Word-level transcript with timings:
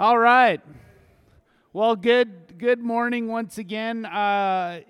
All 0.00 0.18
right. 0.18 0.62
Well, 1.74 1.94
good 1.94 2.56
good 2.56 2.78
morning 2.78 3.28
once 3.28 3.58
again. 3.58 4.06
Uh, 4.06 4.80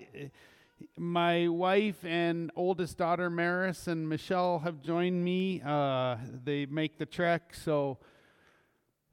my 0.95 1.49
wife 1.49 2.05
and 2.05 2.49
oldest 2.55 2.97
daughter 2.97 3.29
Maris 3.29 3.87
and 3.87 4.07
Michelle 4.07 4.59
have 4.59 4.81
joined 4.81 5.21
me. 5.21 5.61
Uh, 5.65 6.15
they 6.45 6.65
make 6.65 6.97
the 6.97 7.05
trek, 7.05 7.53
so 7.53 7.97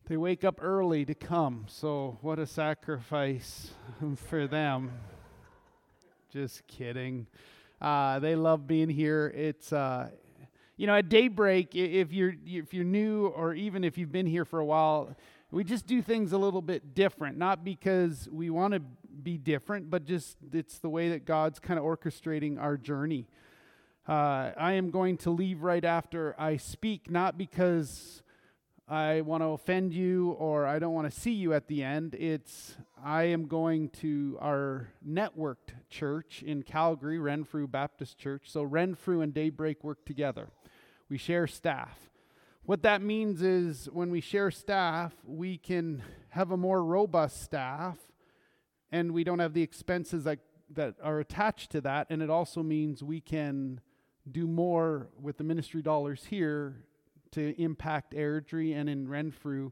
they 0.06 0.16
wake 0.16 0.44
up 0.44 0.60
early 0.62 1.04
to 1.04 1.16
come. 1.16 1.64
So 1.66 2.18
what 2.20 2.38
a 2.38 2.46
sacrifice 2.46 3.72
for 4.28 4.46
them. 4.46 4.92
Just 6.32 6.64
kidding. 6.68 7.26
Uh, 7.80 8.20
they 8.20 8.36
love 8.36 8.68
being 8.68 8.88
here. 8.88 9.32
It's 9.34 9.72
uh, 9.72 10.10
you 10.76 10.86
know 10.86 10.94
at 10.94 11.08
daybreak 11.08 11.74
if 11.74 12.12
you're 12.12 12.36
if 12.46 12.72
you're 12.72 12.84
new 12.84 13.26
or 13.26 13.52
even 13.52 13.82
if 13.82 13.98
you've 13.98 14.12
been 14.12 14.26
here 14.26 14.44
for 14.44 14.60
a 14.60 14.64
while 14.64 15.16
we 15.50 15.64
just 15.64 15.86
do 15.86 16.02
things 16.02 16.32
a 16.32 16.38
little 16.38 16.60
bit 16.60 16.94
different, 16.94 17.38
not 17.38 17.64
because 17.64 18.28
we 18.30 18.50
want 18.50 18.74
to 18.74 18.80
be 18.80 19.38
different, 19.38 19.90
but 19.90 20.04
just 20.04 20.36
it's 20.52 20.78
the 20.78 20.90
way 20.90 21.10
that 21.10 21.24
God's 21.24 21.58
kind 21.58 21.78
of 21.78 21.84
orchestrating 21.84 22.60
our 22.60 22.76
journey. 22.76 23.28
Uh, 24.06 24.52
I 24.56 24.74
am 24.74 24.90
going 24.90 25.16
to 25.18 25.30
leave 25.30 25.62
right 25.62 25.84
after 25.84 26.34
I 26.38 26.56
speak, 26.56 27.10
not 27.10 27.38
because 27.38 28.22
I 28.86 29.22
want 29.22 29.42
to 29.42 29.48
offend 29.48 29.92
you 29.92 30.30
or 30.32 30.66
I 30.66 30.78
don't 30.78 30.94
want 30.94 31.12
to 31.12 31.20
see 31.20 31.32
you 31.32 31.52
at 31.52 31.66
the 31.66 31.82
end. 31.82 32.14
It's 32.14 32.76
I 33.02 33.24
am 33.24 33.46
going 33.46 33.90
to 34.00 34.38
our 34.40 34.88
networked 35.06 35.74
church 35.90 36.42
in 36.42 36.62
Calgary, 36.62 37.18
Renfrew 37.18 37.68
Baptist 37.68 38.18
Church. 38.18 38.44
So 38.46 38.62
Renfrew 38.62 39.20
and 39.20 39.34
Daybreak 39.34 39.84
work 39.84 40.04
together. 40.06 40.48
We 41.10 41.18
share 41.18 41.46
staff. 41.46 41.98
What 42.68 42.82
that 42.82 43.00
means 43.00 43.40
is 43.40 43.88
when 43.94 44.10
we 44.10 44.20
share 44.20 44.50
staff, 44.50 45.14
we 45.24 45.56
can 45.56 46.02
have 46.28 46.50
a 46.50 46.56
more 46.58 46.84
robust 46.84 47.42
staff 47.42 47.96
and 48.92 49.12
we 49.12 49.24
don't 49.24 49.38
have 49.38 49.54
the 49.54 49.62
expenses 49.62 50.24
that, 50.24 50.40
that 50.74 50.96
are 51.02 51.18
attached 51.18 51.70
to 51.70 51.80
that. 51.80 52.08
And 52.10 52.20
it 52.20 52.28
also 52.28 52.62
means 52.62 53.02
we 53.02 53.22
can 53.22 53.80
do 54.30 54.46
more 54.46 55.08
with 55.18 55.38
the 55.38 55.44
ministry 55.44 55.80
dollars 55.80 56.26
here 56.26 56.84
to 57.30 57.58
impact 57.58 58.12
Airdrie 58.12 58.76
and 58.76 58.90
in 58.90 59.08
Renfrew, 59.08 59.70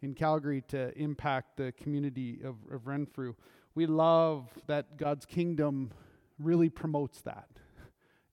in 0.00 0.14
Calgary, 0.14 0.62
to 0.68 0.96
impact 0.96 1.56
the 1.56 1.72
community 1.72 2.38
of, 2.44 2.54
of 2.70 2.86
Renfrew. 2.86 3.34
We 3.74 3.86
love 3.86 4.50
that 4.68 4.96
God's 4.98 5.26
kingdom 5.26 5.90
really 6.38 6.68
promotes 6.68 7.22
that. 7.22 7.48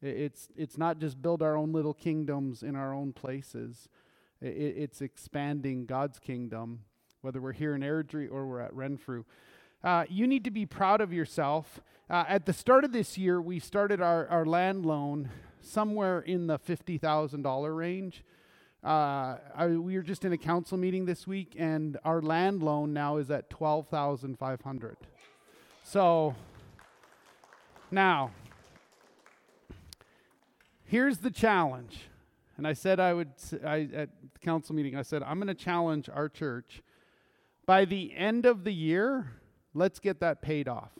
It's, 0.03 0.49
it's 0.55 0.77
not 0.77 0.99
just 0.99 1.19
build 1.19 1.41
our 1.41 1.57
own 1.57 1.71
little 1.71 1.95
kingdoms 1.95 2.61
in 2.61 2.75
our 2.75 2.93
own 2.93 3.11
places 3.11 3.89
it, 4.43 4.75
it's 4.77 5.01
expanding 5.01 5.85
God's 5.85 6.19
kingdom, 6.19 6.81
whether 7.21 7.41
we're 7.41 7.53
here 7.53 7.75
in 7.75 7.81
Airdrie 7.81 8.29
or 8.29 8.45
we're 8.45 8.59
at 8.59 8.73
Renfrew. 8.73 9.23
Uh, 9.83 10.05
you 10.09 10.27
need 10.27 10.43
to 10.43 10.51
be 10.51 10.65
proud 10.65 11.01
of 11.01 11.11
yourself. 11.11 11.81
Uh, 12.09 12.25
at 12.27 12.45
the 12.45 12.53
start 12.53 12.83
of 12.83 12.91
this 12.91 13.17
year, 13.17 13.41
we 13.41 13.59
started 13.59 14.01
our, 14.01 14.27
our 14.27 14.45
land 14.45 14.85
loan 14.85 15.29
somewhere 15.61 16.19
in 16.19 16.47
the 16.47 16.59
$50,000 16.59 17.75
range. 17.75 18.23
Uh, 18.83 19.37
I, 19.55 19.67
we 19.67 19.95
were 19.95 20.03
just 20.03 20.25
in 20.25 20.33
a 20.33 20.37
council 20.37 20.77
meeting 20.77 21.05
this 21.05 21.25
week, 21.25 21.55
and 21.57 21.97
our 22.03 22.21
land 22.21 22.61
loan 22.61 22.91
now 22.91 23.17
is 23.17 23.31
at 23.31 23.49
12500 23.49 24.97
So, 25.83 26.35
now, 27.89 28.31
here's 30.85 31.19
the 31.19 31.31
challenge 31.31 32.09
and 32.57 32.67
I 32.67 32.73
said 32.73 32.99
I 32.99 33.13
would, 33.13 33.31
I, 33.65 33.89
at 33.93 34.09
the 34.33 34.39
council 34.41 34.75
meeting, 34.75 34.95
I 34.95 35.01
said, 35.01 35.23
I'm 35.23 35.37
going 35.37 35.47
to 35.47 35.55
challenge 35.55 36.09
our 36.13 36.29
church. 36.29 36.83
By 37.65 37.85
the 37.85 38.15
end 38.15 38.45
of 38.45 38.63
the 38.63 38.73
year, 38.73 39.31
let's 39.73 39.99
get 39.99 40.19
that 40.19 40.41
paid 40.41 40.67
off. 40.67 40.91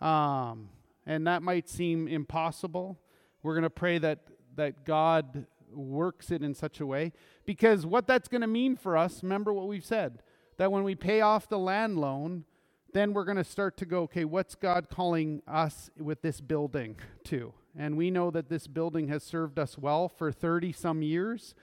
Um, 0.00 0.68
and 1.06 1.26
that 1.26 1.42
might 1.42 1.68
seem 1.68 2.08
impossible. 2.08 2.98
We're 3.42 3.54
going 3.54 3.62
to 3.62 3.70
pray 3.70 3.98
that, 3.98 4.20
that 4.56 4.84
God 4.84 5.46
works 5.72 6.30
it 6.30 6.42
in 6.42 6.54
such 6.54 6.80
a 6.80 6.86
way. 6.86 7.12
Because 7.46 7.86
what 7.86 8.06
that's 8.06 8.28
going 8.28 8.40
to 8.42 8.46
mean 8.46 8.76
for 8.76 8.96
us, 8.96 9.22
remember 9.22 9.52
what 9.52 9.68
we've 9.68 9.84
said, 9.84 10.22
that 10.58 10.72
when 10.72 10.84
we 10.84 10.94
pay 10.94 11.20
off 11.20 11.48
the 11.48 11.58
land 11.58 11.98
loan, 11.98 12.44
then 12.92 13.12
we're 13.12 13.24
going 13.24 13.36
to 13.36 13.44
start 13.44 13.76
to 13.78 13.86
go, 13.86 14.02
okay, 14.02 14.24
what's 14.24 14.54
God 14.54 14.88
calling 14.90 15.42
us 15.46 15.90
with 15.98 16.22
this 16.22 16.40
building 16.40 16.96
to? 17.24 17.52
And 17.78 17.96
we 17.96 18.10
know 18.10 18.30
that 18.30 18.48
this 18.48 18.66
building 18.66 19.08
has 19.08 19.22
served 19.22 19.58
us 19.58 19.76
well 19.76 20.08
for 20.08 20.32
30 20.32 20.72
some 20.72 21.02
years. 21.02 21.54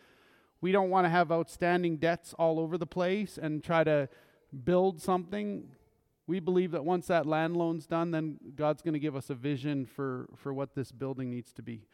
We 0.62 0.72
don't 0.72 0.90
want 0.90 1.06
to 1.06 1.10
have 1.10 1.32
outstanding 1.32 1.98
debts 1.98 2.34
all 2.36 2.60
over 2.60 2.78
the 2.78 2.86
place 2.86 3.38
and 3.38 3.64
try 3.64 3.84
to 3.84 4.08
build 4.64 5.02
something. 5.02 5.70
We 6.28 6.40
believe 6.40 6.72
that 6.72 6.86
once 6.86 7.08
that 7.08 7.26
land 7.26 7.58
loan's 7.58 7.88
done, 7.88 8.12
then 8.12 8.38
God's 8.56 8.82
going 8.82 8.94
to 8.94 9.00
give 9.00 9.16
us 9.16 9.30
a 9.30 9.36
vision 9.36 9.86
for, 9.86 10.30
for 10.36 10.54
what 10.54 10.76
this 10.76 10.92
building 10.92 11.30
needs 11.30 11.52
to 11.54 11.62
be. 11.62 11.88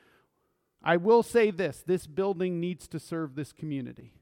I 0.83 0.97
will 0.97 1.23
say 1.23 1.51
this 1.51 1.83
this 1.85 2.07
building 2.07 2.59
needs 2.59 2.87
to 2.89 2.99
serve 2.99 3.35
this 3.35 3.51
community. 3.51 4.13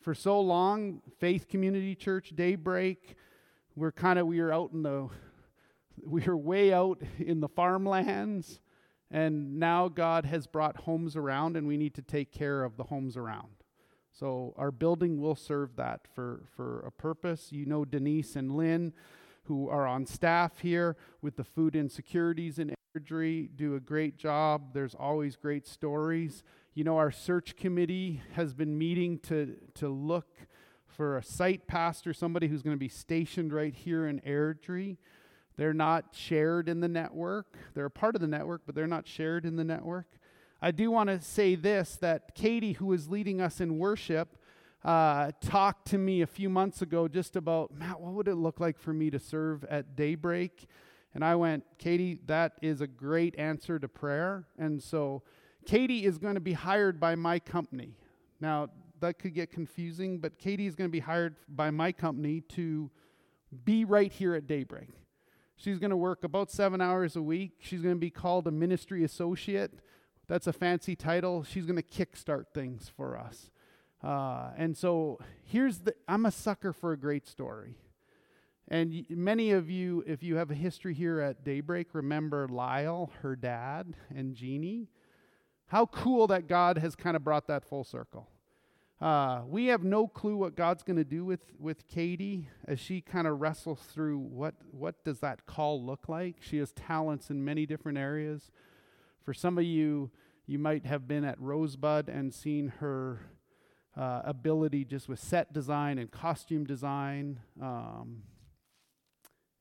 For 0.00 0.14
so 0.14 0.40
long, 0.40 1.00
Faith 1.18 1.48
Community 1.48 1.94
Church, 1.94 2.32
Daybreak, 2.34 3.16
we're 3.74 3.92
kind 3.92 4.18
of, 4.18 4.26
we 4.26 4.40
are 4.40 4.52
out 4.52 4.72
in 4.72 4.82
the, 4.82 5.08
we 6.04 6.24
are 6.26 6.36
way 6.36 6.72
out 6.72 7.00
in 7.18 7.40
the 7.40 7.48
farmlands 7.48 8.60
and 9.10 9.58
now 9.58 9.88
God 9.88 10.26
has 10.26 10.46
brought 10.46 10.78
homes 10.78 11.16
around, 11.16 11.56
and 11.56 11.66
we 11.66 11.76
need 11.76 11.94
to 11.94 12.02
take 12.02 12.30
care 12.30 12.62
of 12.64 12.76
the 12.76 12.84
homes 12.84 13.16
around. 13.16 13.48
So 14.12 14.52
our 14.56 14.70
building 14.70 15.20
will 15.20 15.36
serve 15.36 15.76
that 15.76 16.00
for, 16.12 16.42
for 16.56 16.80
a 16.80 16.90
purpose. 16.90 17.52
You 17.52 17.66
know 17.66 17.84
Denise 17.84 18.36
and 18.36 18.56
Lynn, 18.56 18.92
who 19.44 19.68
are 19.68 19.86
on 19.86 20.06
staff 20.06 20.58
here 20.58 20.96
with 21.22 21.36
the 21.36 21.44
food 21.44 21.76
insecurities 21.76 22.58
and 22.58 22.74
imagery, 22.94 23.48
do 23.54 23.76
a 23.76 23.80
great 23.80 24.18
job. 24.18 24.74
There's 24.74 24.94
always 24.94 25.36
great 25.36 25.66
stories. 25.66 26.42
You 26.74 26.84
know, 26.84 26.96
our 26.96 27.12
search 27.12 27.56
committee 27.56 28.20
has 28.32 28.54
been 28.54 28.76
meeting 28.76 29.20
to, 29.20 29.56
to 29.74 29.88
look 29.88 30.28
for 30.86 31.16
a 31.16 31.22
site 31.22 31.66
pastor, 31.66 32.12
somebody 32.12 32.48
who's 32.48 32.62
going 32.62 32.74
to 32.74 32.78
be 32.78 32.88
stationed 32.88 33.52
right 33.52 33.74
here 33.74 34.06
in 34.06 34.20
Airdrie. 34.20 34.96
They're 35.58 35.74
not 35.74 36.14
shared 36.14 36.68
in 36.68 36.78
the 36.78 36.88
network. 36.88 37.58
They're 37.74 37.86
a 37.86 37.90
part 37.90 38.14
of 38.14 38.20
the 38.20 38.28
network, 38.28 38.62
but 38.64 38.76
they're 38.76 38.86
not 38.86 39.08
shared 39.08 39.44
in 39.44 39.56
the 39.56 39.64
network. 39.64 40.06
I 40.62 40.70
do 40.70 40.90
want 40.92 41.10
to 41.10 41.20
say 41.20 41.56
this 41.56 41.96
that 41.96 42.36
Katie, 42.36 42.74
who 42.74 42.92
is 42.92 43.08
leading 43.08 43.40
us 43.40 43.60
in 43.60 43.76
worship, 43.76 44.38
uh, 44.84 45.32
talked 45.40 45.88
to 45.88 45.98
me 45.98 46.22
a 46.22 46.28
few 46.28 46.48
months 46.48 46.80
ago 46.80 47.08
just 47.08 47.34
about, 47.34 47.74
Matt, 47.74 48.00
what 48.00 48.12
would 48.12 48.28
it 48.28 48.36
look 48.36 48.60
like 48.60 48.78
for 48.78 48.92
me 48.92 49.10
to 49.10 49.18
serve 49.18 49.64
at 49.64 49.96
daybreak? 49.96 50.68
And 51.12 51.24
I 51.24 51.34
went, 51.34 51.64
Katie, 51.76 52.20
that 52.26 52.52
is 52.62 52.80
a 52.80 52.86
great 52.86 53.36
answer 53.36 53.80
to 53.80 53.88
prayer. 53.88 54.44
And 54.56 54.80
so 54.80 55.22
Katie 55.66 56.04
is 56.04 56.18
going 56.18 56.36
to 56.36 56.40
be 56.40 56.52
hired 56.52 57.00
by 57.00 57.16
my 57.16 57.40
company. 57.40 57.96
Now, 58.40 58.68
that 59.00 59.18
could 59.18 59.34
get 59.34 59.50
confusing, 59.50 60.18
but 60.18 60.38
Katie 60.38 60.68
is 60.68 60.76
going 60.76 60.88
to 60.88 60.92
be 60.92 61.00
hired 61.00 61.34
by 61.48 61.72
my 61.72 61.90
company 61.90 62.42
to 62.50 62.90
be 63.64 63.84
right 63.84 64.12
here 64.12 64.34
at 64.34 64.46
daybreak. 64.46 64.90
She's 65.58 65.80
going 65.80 65.90
to 65.90 65.96
work 65.96 66.22
about 66.22 66.52
seven 66.52 66.80
hours 66.80 67.16
a 67.16 67.22
week. 67.22 67.56
She's 67.58 67.82
going 67.82 67.96
to 67.96 68.00
be 68.00 68.10
called 68.10 68.46
a 68.46 68.52
ministry 68.52 69.02
associate. 69.02 69.80
That's 70.28 70.46
a 70.46 70.52
fancy 70.52 70.94
title. 70.94 71.42
She's 71.42 71.66
going 71.66 71.76
to 71.76 71.82
kickstart 71.82 72.44
things 72.54 72.92
for 72.96 73.18
us. 73.18 73.50
Uh, 74.02 74.50
and 74.56 74.76
so 74.76 75.18
here's 75.42 75.78
the 75.80 75.96
I'm 76.06 76.26
a 76.26 76.30
sucker 76.30 76.72
for 76.72 76.92
a 76.92 76.96
great 76.96 77.26
story. 77.26 77.74
And 78.68 78.92
y- 78.92 79.04
many 79.10 79.50
of 79.50 79.68
you, 79.68 80.04
if 80.06 80.22
you 80.22 80.36
have 80.36 80.52
a 80.52 80.54
history 80.54 80.94
here 80.94 81.20
at 81.20 81.44
Daybreak, 81.44 81.88
remember 81.92 82.46
Lyle, 82.46 83.10
her 83.22 83.34
dad, 83.34 83.94
and 84.14 84.36
Jeannie. 84.36 84.86
How 85.66 85.86
cool 85.86 86.28
that 86.28 86.46
God 86.46 86.78
has 86.78 86.94
kind 86.94 87.16
of 87.16 87.24
brought 87.24 87.48
that 87.48 87.64
full 87.64 87.82
circle. 87.82 88.28
Uh, 89.00 89.42
we 89.46 89.66
have 89.66 89.84
no 89.84 90.08
clue 90.08 90.36
what 90.36 90.56
God's 90.56 90.82
going 90.82 90.96
to 90.96 91.04
do 91.04 91.24
with, 91.24 91.40
with 91.58 91.86
Katie 91.86 92.48
as 92.66 92.80
she 92.80 93.00
kind 93.00 93.28
of 93.28 93.40
wrestles 93.40 93.80
through 93.94 94.18
what, 94.18 94.54
what 94.72 95.04
does 95.04 95.20
that 95.20 95.46
call 95.46 95.84
look 95.84 96.08
like. 96.08 96.36
She 96.40 96.58
has 96.58 96.72
talents 96.72 97.30
in 97.30 97.44
many 97.44 97.64
different 97.64 97.96
areas. 97.96 98.50
For 99.22 99.32
some 99.32 99.56
of 99.56 99.64
you, 99.64 100.10
you 100.46 100.58
might 100.58 100.84
have 100.84 101.06
been 101.06 101.24
at 101.24 101.40
Rosebud 101.40 102.08
and 102.08 102.34
seen 102.34 102.72
her 102.80 103.20
uh, 103.96 104.22
ability 104.24 104.84
just 104.84 105.08
with 105.08 105.20
set 105.20 105.52
design 105.52 105.98
and 105.98 106.10
costume 106.10 106.64
design. 106.64 107.38
Um, 107.62 108.22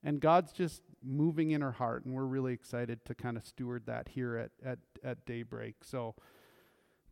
and 0.04 0.20
God's 0.20 0.52
just 0.52 0.82
moving 1.04 1.52
in 1.52 1.62
her 1.62 1.74
heart, 1.74 2.06
and 2.06 2.16
we're 2.16 2.24
really 2.24 2.54
excited 2.54 3.06
to 3.06 3.14
kind 3.14 3.38
of 3.38 3.46
steward 3.46 3.86
that 3.86 4.10
here 4.10 4.36
at, 4.38 4.52
at, 4.66 4.80
at 5.04 5.26
Daybreak. 5.26 5.84
So 5.84 6.16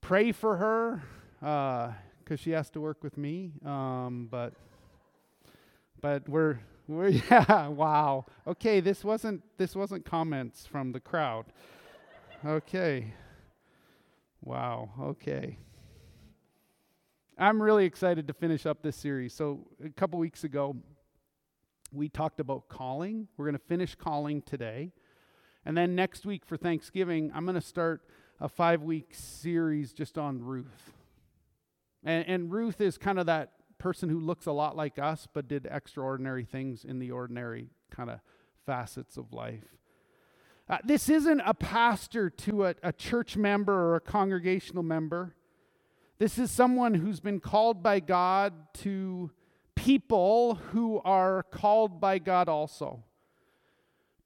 pray 0.01 0.31
for 0.31 0.57
her. 0.57 1.03
Uh, 1.41 1.91
because 2.25 2.39
she 2.39 2.51
has 2.51 2.69
to 2.71 2.81
work 2.81 3.03
with 3.03 3.17
me. 3.17 3.53
Um, 3.63 4.27
but 4.29 4.53
but 6.01 6.27
we're 6.27 6.59
we're 6.87 7.07
yeah 7.31 7.67
wow 7.67 8.25
okay 8.45 8.79
this 8.79 9.03
wasn't 9.03 9.41
this 9.57 9.75
wasn't 9.75 10.03
comments 10.03 10.65
from 10.65 10.91
the 10.91 10.99
crowd. 10.99 11.45
Okay. 12.45 13.13
Wow. 14.41 14.91
Okay. 15.01 15.57
I'm 17.39 17.59
really 17.59 17.85
excited 17.85 18.27
to 18.27 18.33
finish 18.33 18.67
up 18.67 18.83
this 18.83 18.95
series. 18.95 19.33
So, 19.33 19.61
a 19.83 19.89
couple 19.89 20.19
weeks 20.19 20.43
ago, 20.43 20.75
we 21.91 22.07
talked 22.07 22.39
about 22.39 22.69
calling. 22.69 23.27
We're 23.35 23.45
going 23.45 23.57
to 23.57 23.65
finish 23.67 23.95
calling 23.95 24.43
today. 24.43 24.91
And 25.65 25.75
then 25.75 25.95
next 25.95 26.25
week 26.25 26.45
for 26.45 26.55
Thanksgiving, 26.55 27.31
I'm 27.33 27.45
going 27.45 27.55
to 27.55 27.61
start 27.61 28.01
a 28.39 28.47
five 28.47 28.83
week 28.83 29.15
series 29.15 29.91
just 29.91 30.19
on 30.19 30.39
Ruth. 30.39 30.94
And, 32.05 32.25
and 32.27 32.51
Ruth 32.51 32.79
is 32.79 32.97
kind 32.97 33.19
of 33.19 33.25
that 33.25 33.51
person 33.77 34.07
who 34.07 34.19
looks 34.19 34.45
a 34.45 34.51
lot 34.51 34.77
like 34.77 34.97
us, 34.99 35.27
but 35.33 35.47
did 35.47 35.67
extraordinary 35.69 36.45
things 36.45 36.85
in 36.85 36.99
the 36.99 37.11
ordinary 37.11 37.67
kind 37.89 38.09
of 38.09 38.19
facets 38.65 39.17
of 39.17 39.33
life. 39.33 39.63
Uh, 40.69 40.77
this 40.83 41.09
isn't 41.09 41.41
a 41.45 41.53
pastor 41.53 42.29
to 42.29 42.65
a, 42.65 42.75
a 42.81 42.93
church 42.93 43.35
member 43.35 43.73
or 43.73 43.95
a 43.95 44.01
congregational 44.01 44.83
member. 44.83 45.35
This 46.17 46.39
is 46.39 46.49
someone 46.49 46.93
who's 46.93 47.19
been 47.19 47.39
called 47.39 47.83
by 47.83 47.99
God 47.99 48.53
to 48.75 49.31
people 49.75 50.55
who 50.55 51.01
are 51.03 51.43
called 51.43 51.99
by 51.99 52.17
God 52.19 52.47
also. 52.47 53.03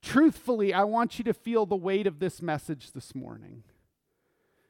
Truthfully, 0.01 0.73
I 0.73 0.83
want 0.83 1.17
you 1.17 1.25
to 1.25 1.33
feel 1.33 1.65
the 1.65 1.75
weight 1.75 2.07
of 2.07 2.19
this 2.19 2.41
message 2.41 2.91
this 2.91 3.13
morning. 3.13 3.63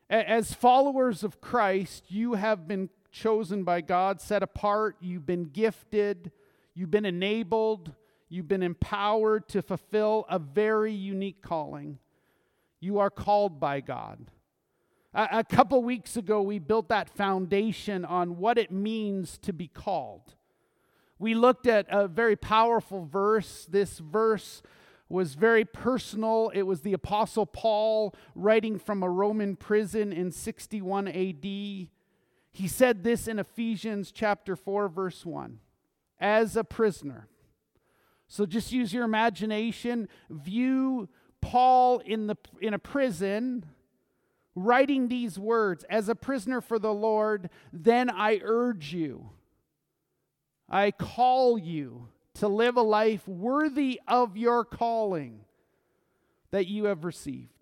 As 0.10 0.54
followers 0.54 1.24
of 1.24 1.40
Christ, 1.40 2.06
you 2.08 2.34
have 2.34 2.68
been 2.68 2.90
chosen 3.12 3.64
by 3.64 3.82
God, 3.82 4.22
set 4.22 4.44
apart, 4.44 4.98
you've 5.00 5.26
been 5.26 5.46
gifted, 5.46 6.32
you've 6.74 6.92
been 6.92 7.06
enabled, 7.06 7.94
you've 8.30 8.48
been 8.48 8.64
empowered 8.64 9.48
to 9.50 9.62
fulfill 9.62 10.26
a 10.30 10.40
very 10.40 10.94
unique 10.94 11.42
calling. 11.42 12.00
You 12.80 13.00
are 13.00 13.10
called 13.10 13.60
by 13.60 13.82
God. 13.82 14.28
A, 15.14 15.28
a 15.40 15.44
couple 15.44 15.82
weeks 15.84 16.16
ago, 16.16 16.42
we 16.42 16.60
built 16.60 16.90
that 16.90 17.10
foundation 17.10 18.06
on 18.06 18.38
what 18.38 18.58
it 18.58 18.72
means 18.72 19.38
to 19.40 19.54
be 19.54 19.68
called. 19.68 20.36
We 21.18 21.36
looked 21.36 21.68
at 21.68 21.86
a 21.90 22.08
very 22.08 22.36
powerful 22.36 23.06
verse. 23.06 23.68
This 23.70 24.00
verse 24.00 24.62
was 25.10 25.34
very 25.34 25.66
personal. 25.66 26.52
It 26.54 26.62
was 26.62 26.82
the 26.82 26.94
Apostle 26.94 27.46
Paul 27.46 28.16
writing 28.36 28.80
from 28.80 29.04
a 29.04 29.10
Roman 29.10 29.56
prison 29.56 30.14
in 30.14 30.32
61 30.32 31.08
AD. 31.08 31.90
He 32.51 32.68
said 32.68 33.04
this 33.04 33.28
in 33.28 33.40
Ephesians 33.40 34.12
chapter 34.12 34.56
4, 34.56 34.90
verse 34.90 35.25
1 35.25 35.60
as 36.19 36.56
a 36.56 36.63
prisoner. 36.63 37.28
So 38.28 38.46
just 38.46 38.72
use 38.72 38.94
your 38.94 39.06
imagination, 39.06 40.07
view 40.30 41.10
Paul 41.42 42.00
in, 42.00 42.28
the, 42.28 42.36
in 42.62 42.74
a 42.74 42.80
prison 42.80 43.66
writing 44.56 45.07
these 45.07 45.40
words 45.40 45.86
as 45.90 46.10
a 46.10 46.16
prisoner 46.16 46.62
for 46.62 46.78
the 46.78 46.94
Lord, 46.94 47.50
then 47.72 48.10
I 48.10 48.40
urge 48.44 48.94
you, 48.94 49.30
I 50.68 50.92
call 50.92 51.57
you 51.57 52.10
to 52.36 52.48
live 52.48 52.78
a 52.78 52.81
life 52.81 53.28
worthy 53.28 54.00
of 54.07 54.38
your 54.38 54.63
calling 54.63 55.42
that 56.52 56.68
you 56.68 56.86
have 56.86 57.04
received. 57.04 57.59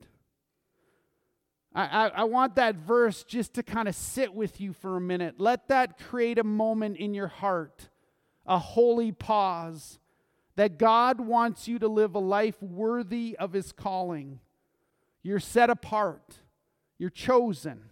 I, 1.78 1.86
I, 1.86 2.08
I, 2.08 2.24
want 2.24 2.56
that 2.56 2.76
verse 2.76 3.24
just 3.24 3.54
to 3.54 3.64
kind 3.64 3.88
of 3.88 3.94
sit 3.94 4.34
with 4.34 4.60
you 4.60 4.74
for 4.74 4.98
a 4.98 5.02
minute. 5.02 5.36
Let 5.38 5.68
that 5.68 6.00
create 6.00 6.40
a 6.40 6.44
moment 6.44 6.98
in 6.98 7.14
your 7.14 7.28
heart, 7.28 7.90
a 8.48 8.58
holy 8.58 9.12
pause, 9.12 10.00
that 10.56 10.80
God 10.80 11.22
wants 11.22 11.68
you 11.68 11.78
to 11.78 11.88
live 11.88 12.16
a 12.16 12.20
life 12.20 12.60
worthy 12.64 13.38
of 13.38 13.54
his 13.54 13.72
calling. 13.72 14.40
You're 15.22 15.40
set 15.40 15.70
apart, 15.70 16.38
you're 16.98 17.12
chosen. 17.12 17.84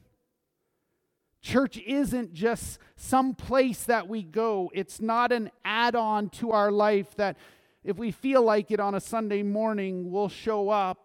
Church 1.43 1.77
isn't 1.77 2.33
just 2.33 2.79
some 2.95 3.35
place 3.35 3.83
that 3.83 4.07
we 4.07 4.23
go. 4.23 4.71
It's 4.73 4.99
not 4.99 5.31
an 5.31 5.51
add 5.63 5.95
on 5.95 6.29
to 6.29 6.53
our 6.53 6.71
life 6.71 7.15
that 7.17 7.37
if 7.83 7.97
we 7.97 8.09
feel 8.09 8.41
like 8.41 8.71
it 8.71 8.79
on 8.79 8.95
a 8.95 8.99
Sunday 8.99 9.43
morning, 9.43 10.09
we'll 10.09 10.27
show 10.27 10.69
up. 10.69 11.04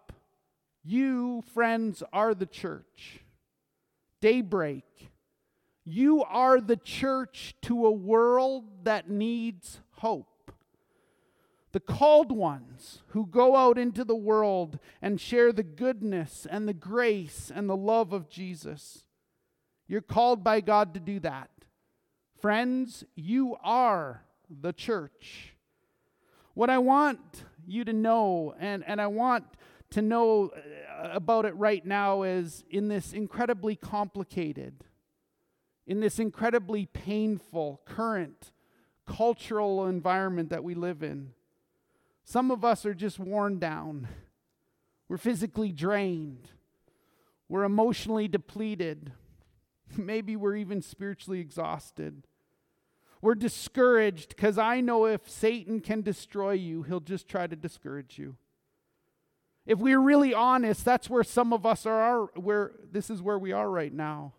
You, 0.83 1.43
friends, 1.53 2.03
are 2.13 2.35
the 2.35 2.47
church. 2.47 3.21
Daybreak. 4.21 5.11
You 5.85 6.23
are 6.25 6.61
the 6.61 6.77
church 6.77 7.55
to 7.63 7.87
a 7.87 7.91
world 7.91 8.85
that 8.85 9.09
needs 9.11 9.81
hope. 9.93 10.27
The 11.73 11.81
called 11.81 12.33
ones 12.33 13.03
who 13.09 13.27
go 13.27 13.57
out 13.57 13.79
into 13.79 14.05
the 14.05 14.17
world 14.17 14.79
and 15.01 15.21
share 15.21 15.53
the 15.53 15.63
goodness 15.63 16.47
and 16.51 16.67
the 16.67 16.75
grace 16.75 17.51
and 17.55 17.69
the 17.69 17.77
love 17.77 18.13
of 18.13 18.29
Jesus. 18.29 19.05
You're 19.87 20.01
called 20.01 20.43
by 20.43 20.61
God 20.61 20.95
to 20.95 21.01
do 21.01 21.21
that. 21.21 21.51
Friends, 22.41 23.05
you 23.15 23.57
are 23.63 24.25
the 24.49 24.73
church. 24.73 25.55
What 26.55 26.71
I 26.71 26.79
want 26.79 27.21
you 27.67 27.85
to 27.85 27.93
know, 27.93 28.55
and, 28.59 28.83
and 28.87 29.01
I 29.01 29.07
want 29.07 29.45
to 29.91 30.03
know 30.03 30.51
about 31.03 31.45
it 31.45 31.55
right 31.57 31.85
now, 31.85 32.23
is 32.23 32.65
in 32.71 32.89
this 32.89 33.13
incredibly 33.13 33.77
complicated, 33.77 34.85
in 35.87 36.01
this 36.01 36.19
incredibly 36.19 36.87
painful 36.87 37.81
current 37.85 38.53
cultural 39.07 39.87
environment 39.87 40.51
that 40.51 40.63
we 40.63 40.75
live 40.75 41.03
in. 41.03 41.33
Some 42.25 42.51
of 42.51 42.65
us 42.65 42.87
are 42.87 42.95
just 42.95 43.19
worn 43.19 43.59
down. 43.59 44.07
We're 45.09 45.17
physically 45.17 45.73
drained. 45.73 46.51
We're 47.49 47.65
emotionally 47.65 48.29
depleted. 48.29 49.13
Maybe 49.97 50.37
we're 50.37 50.57
even 50.57 50.83
spiritually 50.83 51.41
exhausted. 51.41 52.27
We're 53.21 53.35
discouraged 53.35 54.31
because 54.31 54.57
I 54.57 54.81
know 54.81 55.07
if 55.07 55.29
Satan 55.29 55.81
can 55.81 56.03
destroy 56.03 56.53
you, 56.53 56.83
he'll 56.83 57.01
just 57.01 57.29
try 57.29 57.47
to 57.47 57.57
discourage 57.57 58.19
you. 58.19 58.37
If 59.67 59.79
we're 59.79 60.01
really 60.01 60.35
honest, 60.35 60.85
that's 60.85 61.09
where 61.11 61.23
some 61.23 61.53
of 61.53 61.67
us 61.67 61.87
are, 61.87 62.25
where 62.35 62.73
this 62.91 63.11
is 63.11 63.23
where 63.23 63.39
we 63.39 63.53
are 63.53 63.71
right 63.71 63.93
now. 63.93 64.35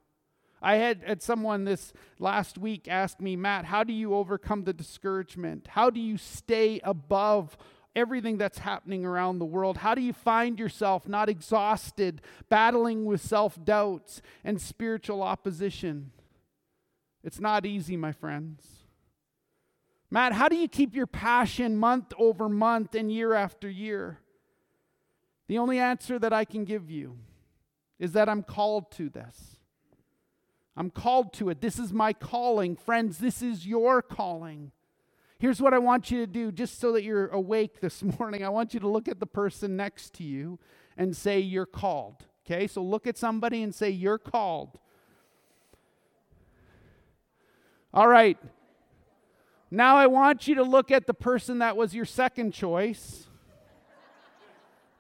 I 0.62 0.76
had, 0.76 1.04
had 1.06 1.22
someone 1.22 1.66
this 1.66 1.92
last 2.20 2.58
week 2.58 2.88
ask 2.88 3.20
me, 3.20 3.36
Matt, 3.36 3.66
how 3.66 3.84
do 3.84 3.94
you 3.94 4.14
overcome 4.14 4.64
the 4.64 4.74
discouragement? 4.74 5.68
How 5.68 5.90
do 5.90 6.00
you 6.00 6.18
stay 6.18 6.80
above 6.84 7.58
everything 7.96 8.38
that's 8.38 8.60
happening 8.60 9.04
around 9.06 9.40
the 9.40 9.46
world? 9.46 9.78
How 9.78 9.96
do 9.96 10.02
you 10.02 10.14
find 10.14 10.60
yourself 10.60 11.08
not 11.08 11.30
exhausted, 11.30 12.22
battling 12.50 13.06
with 13.06 13.22
self 13.22 13.64
doubts 13.64 14.22
and 14.44 14.62
spiritual 14.62 15.24
opposition? 15.24 16.12
It's 17.24 17.40
not 17.40 17.66
easy, 17.66 17.98
my 17.98 18.12
friends. 18.12 18.68
Matt, 20.12 20.34
how 20.34 20.50
do 20.50 20.58
you 20.58 20.68
keep 20.68 20.94
your 20.94 21.08
passion 21.08 21.78
month 21.78 22.14
over 22.18 22.50
month 22.50 22.96
and 22.96 23.12
year 23.12 23.34
after 23.34 23.70
year? 23.70 24.20
The 25.48 25.58
only 25.58 25.80
answer 25.80 26.18
that 26.20 26.34
I 26.34 26.46
can 26.46 26.64
give 26.64 26.90
you 26.90 27.18
is 28.00 28.14
that 28.14 28.30
I'm 28.30 28.44
called 28.44 28.92
to 28.94 29.10
this. 29.10 29.58
I'm 30.76 30.90
called 30.90 31.34
to 31.34 31.50
it. 31.50 31.62
This 31.62 31.78
is 31.78 31.92
my 31.92 32.14
calling. 32.14 32.76
Friends, 32.76 33.18
this 33.18 33.42
is 33.42 33.68
your 33.68 34.02
calling. 34.02 34.72
Here's 35.38 35.62
what 35.62 35.74
I 35.74 35.80
want 35.80 36.12
you 36.12 36.20
to 36.20 36.28
do, 36.28 36.52
just 36.52 36.80
so 36.80 36.92
that 36.94 37.04
you're 37.04 37.28
awake 37.28 37.82
this 37.82 38.02
morning. 38.20 38.44
I 38.44 38.50
want 38.50 38.74
you 38.74 38.80
to 38.80 38.88
look 38.88 39.08
at 39.08 39.20
the 39.20 39.26
person 39.26 39.76
next 39.76 40.14
to 40.16 40.24
you 40.24 40.60
and 40.98 41.16
say, 41.16 41.40
You're 41.40 41.66
called. 41.66 42.26
Okay, 42.46 42.68
so 42.68 42.82
look 42.84 43.06
at 43.06 43.18
somebody 43.18 43.62
and 43.64 43.74
say, 43.74 43.90
You're 43.90 44.18
called. 44.18 44.80
All 47.94 48.08
right. 48.08 48.38
Now 49.70 49.98
I 49.98 50.08
want 50.08 50.48
you 50.48 50.56
to 50.56 50.64
look 50.64 50.92
at 50.92 51.08
the 51.08 51.14
person 51.14 51.60
that 51.60 51.76
was 51.76 51.94
your 51.94 52.06
second 52.06 52.54
choice 52.54 53.28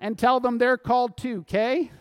and 0.01 0.17
tell 0.17 0.39
them 0.39 0.58
they're 0.58 0.77
called 0.77 1.15
too, 1.15 1.41
okay? 1.41 1.91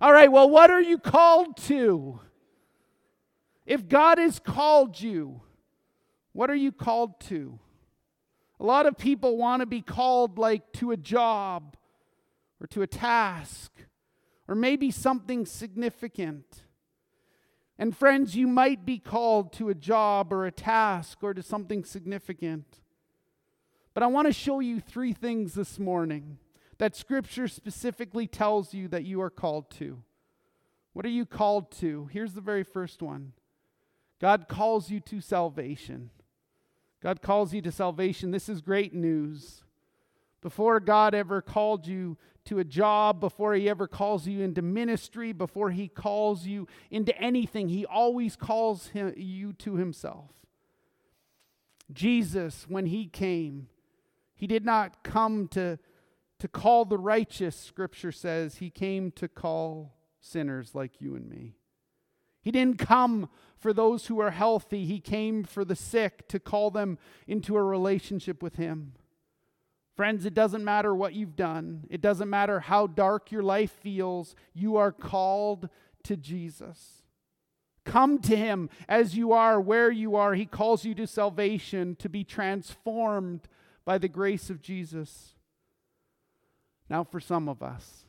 All 0.00 0.12
right, 0.12 0.32
well, 0.32 0.48
what 0.48 0.70
are 0.70 0.80
you 0.80 0.98
called 0.98 1.58
to? 1.68 2.18
If 3.66 3.86
God 3.88 4.18
has 4.18 4.40
called 4.40 5.00
you, 5.00 5.42
what 6.32 6.50
are 6.50 6.56
you 6.56 6.72
called 6.72 7.20
to? 7.28 7.60
A 8.58 8.64
lot 8.64 8.86
of 8.86 8.96
people 8.96 9.36
want 9.36 9.60
to 9.60 9.66
be 9.66 9.82
called 9.82 10.38
like 10.38 10.72
to 10.74 10.90
a 10.90 10.96
job 10.96 11.76
or 12.60 12.66
to 12.68 12.82
a 12.82 12.86
task 12.86 13.70
or 14.48 14.54
maybe 14.54 14.90
something 14.90 15.44
significant. 15.44 16.64
And 17.78 17.96
friends, 17.96 18.34
you 18.34 18.46
might 18.46 18.86
be 18.86 18.98
called 18.98 19.52
to 19.54 19.68
a 19.68 19.74
job 19.74 20.32
or 20.32 20.46
a 20.46 20.52
task 20.52 21.18
or 21.22 21.34
to 21.34 21.42
something 21.42 21.84
significant. 21.84 22.80
But 23.94 24.02
I 24.02 24.08
want 24.08 24.26
to 24.26 24.32
show 24.32 24.58
you 24.58 24.80
three 24.80 25.12
things 25.12 25.54
this 25.54 25.78
morning 25.78 26.38
that 26.78 26.96
Scripture 26.96 27.46
specifically 27.46 28.26
tells 28.26 28.74
you 28.74 28.88
that 28.88 29.04
you 29.04 29.20
are 29.20 29.30
called 29.30 29.70
to. 29.72 30.02
What 30.92 31.06
are 31.06 31.10
you 31.10 31.24
called 31.24 31.70
to? 31.78 32.08
Here's 32.12 32.34
the 32.34 32.40
very 32.40 32.64
first 32.64 33.00
one 33.00 33.32
God 34.20 34.48
calls 34.48 34.90
you 34.90 35.00
to 35.00 35.20
salvation. 35.20 36.10
God 37.00 37.22
calls 37.22 37.52
you 37.52 37.60
to 37.62 37.70
salvation. 37.70 38.30
This 38.30 38.48
is 38.48 38.60
great 38.60 38.94
news. 38.94 39.62
Before 40.40 40.80
God 40.80 41.14
ever 41.14 41.40
called 41.40 41.86
you 41.86 42.16
to 42.46 42.58
a 42.58 42.64
job, 42.64 43.20
before 43.20 43.54
He 43.54 43.68
ever 43.68 43.86
calls 43.86 44.26
you 44.26 44.40
into 44.40 44.62
ministry, 44.62 45.32
before 45.32 45.70
He 45.70 45.86
calls 45.86 46.46
you 46.46 46.66
into 46.90 47.16
anything, 47.18 47.68
He 47.68 47.86
always 47.86 48.36
calls 48.36 48.88
him, 48.88 49.12
you 49.16 49.52
to 49.54 49.76
Himself. 49.76 50.30
Jesus, 51.92 52.66
when 52.68 52.86
He 52.86 53.06
came, 53.06 53.68
He 54.34 54.46
did 54.46 54.64
not 54.64 55.04
come 55.04 55.48
to, 55.48 55.78
to 56.38 56.48
call 56.48 56.84
the 56.84 56.98
righteous, 56.98 57.56
Scripture 57.56 58.12
says. 58.12 58.56
He 58.56 58.70
came 58.70 59.10
to 59.12 59.28
call 59.28 59.94
sinners 60.20 60.74
like 60.74 61.00
you 61.00 61.14
and 61.14 61.28
me. 61.28 61.54
He 62.42 62.50
didn't 62.50 62.78
come 62.78 63.28
for 63.56 63.72
those 63.72 64.06
who 64.06 64.20
are 64.20 64.30
healthy, 64.30 64.84
He 64.84 65.00
came 65.00 65.44
for 65.44 65.64
the 65.64 65.76
sick 65.76 66.28
to 66.28 66.38
call 66.38 66.70
them 66.70 66.98
into 67.26 67.56
a 67.56 67.62
relationship 67.62 68.42
with 68.42 68.56
Him. 68.56 68.92
Friends, 69.96 70.26
it 70.26 70.34
doesn't 70.34 70.64
matter 70.64 70.94
what 70.94 71.14
you've 71.14 71.36
done, 71.36 71.86
it 71.88 72.00
doesn't 72.00 72.28
matter 72.28 72.60
how 72.60 72.86
dark 72.86 73.30
your 73.30 73.42
life 73.42 73.70
feels, 73.80 74.34
you 74.52 74.76
are 74.76 74.92
called 74.92 75.70
to 76.02 76.16
Jesus. 76.16 77.04
Come 77.84 78.18
to 78.20 78.34
him 78.34 78.70
as 78.88 79.14
you 79.14 79.32
are, 79.32 79.60
where 79.60 79.90
you 79.90 80.16
are. 80.16 80.34
He 80.34 80.46
calls 80.46 80.86
you 80.86 80.94
to 80.94 81.06
salvation, 81.06 81.96
to 81.96 82.08
be 82.08 82.24
transformed 82.24 83.46
by 83.84 83.98
the 83.98 84.08
grace 84.08 84.50
of 84.50 84.62
Jesus. 84.62 85.34
Now, 86.88 87.04
for 87.04 87.20
some 87.20 87.48
of 87.48 87.62
us, 87.62 88.04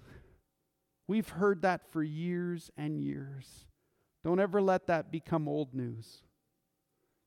we've 1.08 1.30
heard 1.30 1.62
that 1.62 1.90
for 1.92 2.04
years 2.04 2.72
and 2.78 3.00
years. 3.00 3.66
Don't 4.24 4.40
ever 4.40 4.62
let 4.62 4.88
that 4.88 5.12
become 5.12 5.48
old 5.48 5.74
news. 5.74 6.24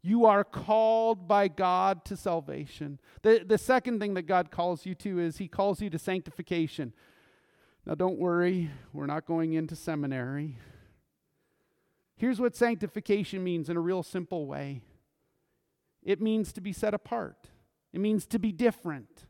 You 0.02 0.26
are 0.26 0.44
called 0.44 1.26
by 1.26 1.48
God 1.48 2.04
to 2.06 2.16
salvation. 2.16 2.98
The, 3.22 3.44
the 3.46 3.58
second 3.58 4.00
thing 4.00 4.14
that 4.14 4.22
God 4.22 4.50
calls 4.50 4.86
you 4.86 4.94
to 4.96 5.18
is 5.18 5.38
He 5.38 5.48
calls 5.48 5.80
you 5.82 5.90
to 5.90 5.98
sanctification. 5.98 6.92
Now, 7.84 7.94
don't 7.94 8.18
worry, 8.18 8.70
we're 8.92 9.06
not 9.06 9.26
going 9.26 9.54
into 9.54 9.74
seminary. 9.74 10.56
Here's 12.16 12.40
what 12.40 12.56
sanctification 12.56 13.42
means 13.42 13.70
in 13.70 13.76
a 13.76 13.80
real 13.80 14.02
simple 14.02 14.46
way 14.46 14.82
it 16.02 16.20
means 16.20 16.52
to 16.52 16.60
be 16.60 16.72
set 16.72 16.94
apart, 16.94 17.48
it 17.92 18.00
means 18.00 18.26
to 18.26 18.38
be 18.38 18.52
different. 18.52 19.26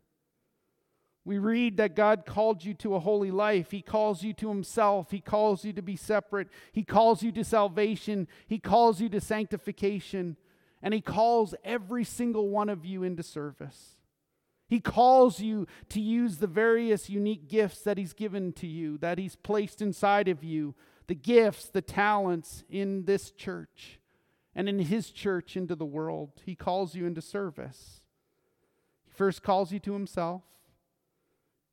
We 1.25 1.39
read 1.39 1.77
that 1.77 1.95
God 1.95 2.25
called 2.25 2.65
you 2.65 2.73
to 2.75 2.95
a 2.95 3.01
holy 3.01 3.31
life. 3.31 3.71
He 3.71 3.83
calls 3.83 4.23
you 4.23 4.33
to 4.33 4.49
Himself. 4.49 5.11
He 5.11 5.21
calls 5.21 5.63
you 5.63 5.75
to 5.75 5.83
be 5.83 5.95
separate. 5.95 6.49
He 6.73 6.83
calls 6.83 7.23
you 7.23 7.31
to 7.33 7.45
salvation. 7.45 8.29
He 8.47 8.59
calls 8.59 8.99
you 8.99 9.11
to 9.11 9.21
sanctification. 9.21 10.39
And 10.83 10.95
He 10.95 11.03
calls 11.03 11.55
every 11.65 12.05
single 12.05 12.49
one 12.49 12.71
of 12.71 12.87
you 12.87 13.03
into 13.03 13.23
service. 13.23 13.97
He 14.69 14.81
calls 14.81 15.39
you 15.39 15.67
to 15.91 16.01
use 16.01 16.39
the 16.39 16.47
various 16.47 17.11
unique 17.11 17.47
gifts 17.47 17.83
that 17.83 17.99
He's 17.99 18.15
given 18.15 18.55
to 18.55 18.67
you, 18.67 18.97
that 18.99 19.19
He's 19.19 19.37
placed 19.37 19.83
inside 19.83 20.29
of 20.29 20.43
you, 20.43 20.75
the 21.09 21.15
gifts, 21.15 21.67
the 21.67 21.83
talents 21.83 22.65
in 22.71 23.05
this 23.05 23.31
church 23.31 24.01
and 24.55 24.67
in 24.67 24.79
His 24.79 25.11
church 25.11 25.59
into 25.59 25.75
the 25.75 25.85
world. 25.85 26.31
He 26.47 26.55
calls 26.55 26.95
you 26.95 27.05
into 27.05 27.21
service. 27.21 27.98
First 29.19 29.43
calls 29.43 29.73
you 29.73 29.81
to 29.81 29.93
Himself, 29.93 30.43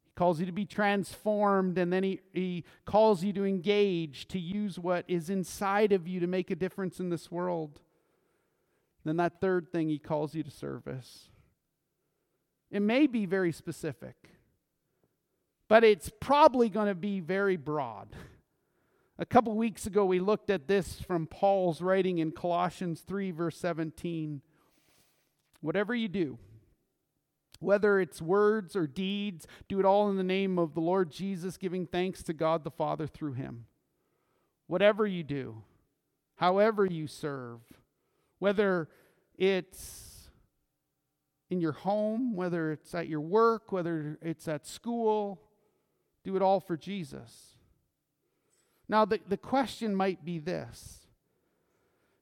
He 0.04 0.12
calls 0.16 0.40
you 0.40 0.48
to 0.48 0.52
be 0.52 0.66
transformed, 0.66 1.78
and 1.78 1.94
then 1.94 2.02
He, 2.02 2.22
he 2.34 2.66
calls 2.86 3.24
you 3.24 3.32
to 3.34 3.46
engage, 3.46 4.28
to 4.30 4.40
use 4.40 4.80
what 4.80 5.06
is 5.08 5.30
inside 5.30 5.92
of 5.92 6.08
you 6.08 6.20
to 6.20 6.28
make 6.28 6.50
a 6.50 6.56
difference 6.56 7.00
in 7.00 7.12
this 7.12 7.32
world. 7.32 7.82
Then 9.04 9.18
that 9.18 9.40
third 9.40 9.72
thing, 9.72 9.88
he 9.88 10.00
calls 10.00 10.34
you 10.34 10.42
to 10.42 10.50
service. 10.50 11.30
It 12.72 12.82
may 12.82 13.06
be 13.06 13.28
very 13.28 13.52
specific, 13.52 14.16
but 15.68 15.84
it's 15.84 16.10
probably 16.20 16.70
going 16.70 16.88
to 16.88 16.96
be 16.96 17.20
very 17.20 17.56
broad. 17.56 18.16
A 19.20 19.26
couple 19.26 19.56
weeks 19.56 19.86
ago, 19.86 20.04
we 20.06 20.20
looked 20.20 20.50
at 20.50 20.68
this 20.68 21.00
from 21.00 21.28
Paul's 21.28 21.84
writing 21.84 22.18
in 22.18 22.32
Colossians 22.32 23.02
3, 23.02 23.30
verse 23.30 23.58
17. 23.58 24.42
Whatever 25.62 25.94
you 25.94 26.08
do, 26.08 26.40
whether 27.60 28.00
it's 28.00 28.22
words 28.22 28.76
or 28.76 28.88
deeds, 28.88 29.48
do 29.68 29.80
it 29.80 29.86
all 29.86 30.10
in 30.10 30.18
the 30.18 30.24
name 30.24 30.58
of 30.58 30.74
the 30.74 30.82
Lord 30.82 31.12
Jesus, 31.12 31.58
giving 31.58 31.86
thanks 31.86 32.24
to 32.24 32.34
God 32.34 32.64
the 32.64 32.72
Father 32.72 33.08
through 33.08 33.34
him. 33.34 33.66
Whatever 34.68 35.06
you 35.06 35.24
do, 35.24 35.64
however 36.36 36.86
you 36.86 37.08
serve, 37.08 37.62
whether 38.40 38.90
it's 39.38 40.30
in 41.50 41.62
your 41.62 41.74
home, 41.74 42.36
whether 42.36 42.72
it's 42.72 42.94
at 42.96 43.08
your 43.08 43.22
work, 43.22 43.72
whether 43.72 44.18
it's 44.22 44.48
at 44.48 44.66
school, 44.66 45.42
do 46.24 46.36
it 46.36 46.42
all 46.42 46.60
for 46.60 46.76
Jesus. 46.76 47.56
Now, 48.88 49.06
the, 49.06 49.20
the 49.28 49.38
question 49.38 49.96
might 49.96 50.26
be 50.26 50.40
this 50.40 51.08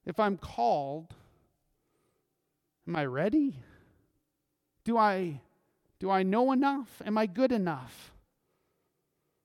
If 0.06 0.20
I'm 0.20 0.38
called, 0.38 1.14
am 2.88 2.96
I 2.96 3.06
ready? 3.06 3.58
Do 4.84 4.98
I, 4.98 5.42
do 6.00 6.10
I 6.10 6.24
know 6.24 6.52
enough? 6.52 7.02
Am 7.06 7.18
I 7.18 7.26
good 7.26 7.52
enough? 7.52 8.14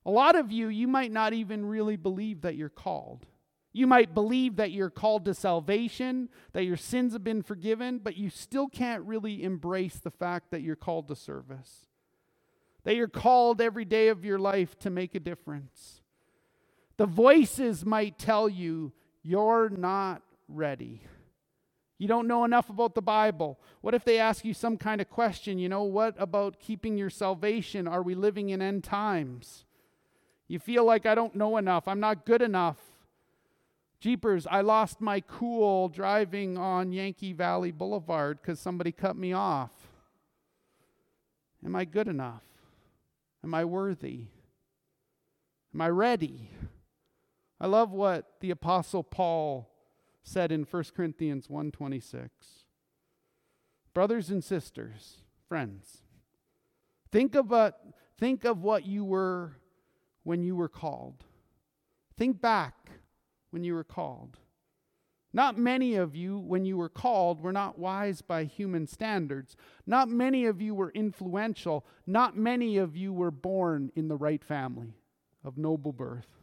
A 0.05 0.11
lot 0.11 0.35
of 0.35 0.51
you, 0.51 0.67
you 0.67 0.87
might 0.87 1.11
not 1.11 1.33
even 1.33 1.65
really 1.65 1.95
believe 1.95 2.41
that 2.41 2.55
you're 2.55 2.69
called. 2.69 3.25
You 3.71 3.85
might 3.85 4.13
believe 4.15 4.55
that 4.55 4.71
you're 4.71 4.89
called 4.89 5.25
to 5.25 5.33
salvation, 5.33 6.29
that 6.53 6.63
your 6.63 6.77
sins 6.77 7.13
have 7.13 7.23
been 7.23 7.43
forgiven, 7.43 7.99
but 7.99 8.17
you 8.17 8.29
still 8.29 8.67
can't 8.67 9.03
really 9.03 9.43
embrace 9.43 9.99
the 9.99 10.09
fact 10.09 10.51
that 10.51 10.61
you're 10.61 10.75
called 10.75 11.07
to 11.09 11.15
service. 11.15 11.85
That 12.83 12.95
you're 12.95 13.07
called 13.07 13.61
every 13.61 13.85
day 13.85 14.07
of 14.07 14.25
your 14.25 14.39
life 14.39 14.79
to 14.79 14.89
make 14.89 15.13
a 15.13 15.19
difference. 15.19 16.01
The 16.97 17.05
voices 17.05 17.85
might 17.85 18.17
tell 18.17 18.49
you 18.49 18.91
you're 19.21 19.69
not 19.69 20.23
ready. 20.47 21.01
You 21.99 22.07
don't 22.07 22.27
know 22.27 22.45
enough 22.45 22.69
about 22.69 22.95
the 22.95 23.01
Bible. 23.01 23.59
What 23.81 23.93
if 23.93 24.05
they 24.05 24.19
ask 24.19 24.45
you 24.45 24.53
some 24.53 24.77
kind 24.77 25.01
of 25.01 25.09
question? 25.09 25.59
You 25.59 25.67
know, 25.67 25.83
what 25.83 26.15
about 26.17 26.57
keeping 26.57 26.97
your 26.97 27.09
salvation? 27.09 27.89
Are 27.89 28.01
we 28.01 28.15
living 28.15 28.49
in 28.49 28.61
end 28.61 28.85
times? 28.85 29.65
You 30.47 30.59
feel 30.59 30.85
like 30.85 31.05
I 31.05 31.13
don't 31.13 31.35
know 31.35 31.57
enough. 31.57 31.89
I'm 31.89 31.99
not 31.99 32.25
good 32.25 32.41
enough. 32.41 32.77
Jeepers, 33.99 34.47
I 34.49 34.61
lost 34.61 35.01
my 35.01 35.19
cool 35.19 35.89
driving 35.89 36.57
on 36.57 36.93
Yankee 36.93 37.33
Valley 37.33 37.71
Boulevard 37.71 38.39
because 38.41 38.61
somebody 38.61 38.93
cut 38.93 39.17
me 39.17 39.33
off. 39.33 39.71
Am 41.65 41.75
I 41.75 41.83
good 41.83 42.07
enough? 42.07 42.43
Am 43.43 43.53
I 43.53 43.65
worthy? 43.65 44.27
Am 45.73 45.81
I 45.81 45.89
ready? 45.89 46.49
I 47.59 47.67
love 47.67 47.91
what 47.91 48.25
the 48.39 48.51
apostle 48.51 49.03
Paul 49.03 49.69
said 50.23 50.51
in 50.51 50.63
1 50.63 50.93
Corinthians 50.95 51.47
1:26. 51.47 52.29
Brothers 53.93 54.29
and 54.29 54.43
sisters, 54.43 55.23
friends, 55.47 56.03
think 57.11 57.35
about 57.35 57.75
think 58.17 58.45
of 58.45 58.61
what 58.61 58.85
you 58.85 59.03
were 59.03 59.57
when 60.23 60.43
you 60.43 60.55
were 60.55 60.69
called. 60.69 61.25
Think 62.17 62.41
back 62.41 62.91
when 63.49 63.63
you 63.63 63.73
were 63.73 63.83
called. 63.83 64.37
Not 65.31 65.57
many 65.57 65.95
of 65.95 66.15
you, 66.15 66.39
when 66.39 66.65
you 66.65 66.75
were 66.75 66.89
called, 66.89 67.41
were 67.41 67.53
not 67.53 67.77
wise 67.77 68.21
by 68.21 68.45
human 68.45 68.87
standards. 68.87 69.55
Not 69.85 70.09
many 70.09 70.45
of 70.45 70.59
you 70.59 70.73
were 70.73 70.91
influential. 70.91 71.85
Not 72.07 72.35
many 72.35 72.77
of 72.77 72.97
you 72.97 73.13
were 73.13 73.31
born 73.31 73.91
in 73.95 74.07
the 74.07 74.17
right 74.17 74.43
family 74.43 74.95
of 75.43 75.57
noble 75.57 75.93
birth. 75.93 76.39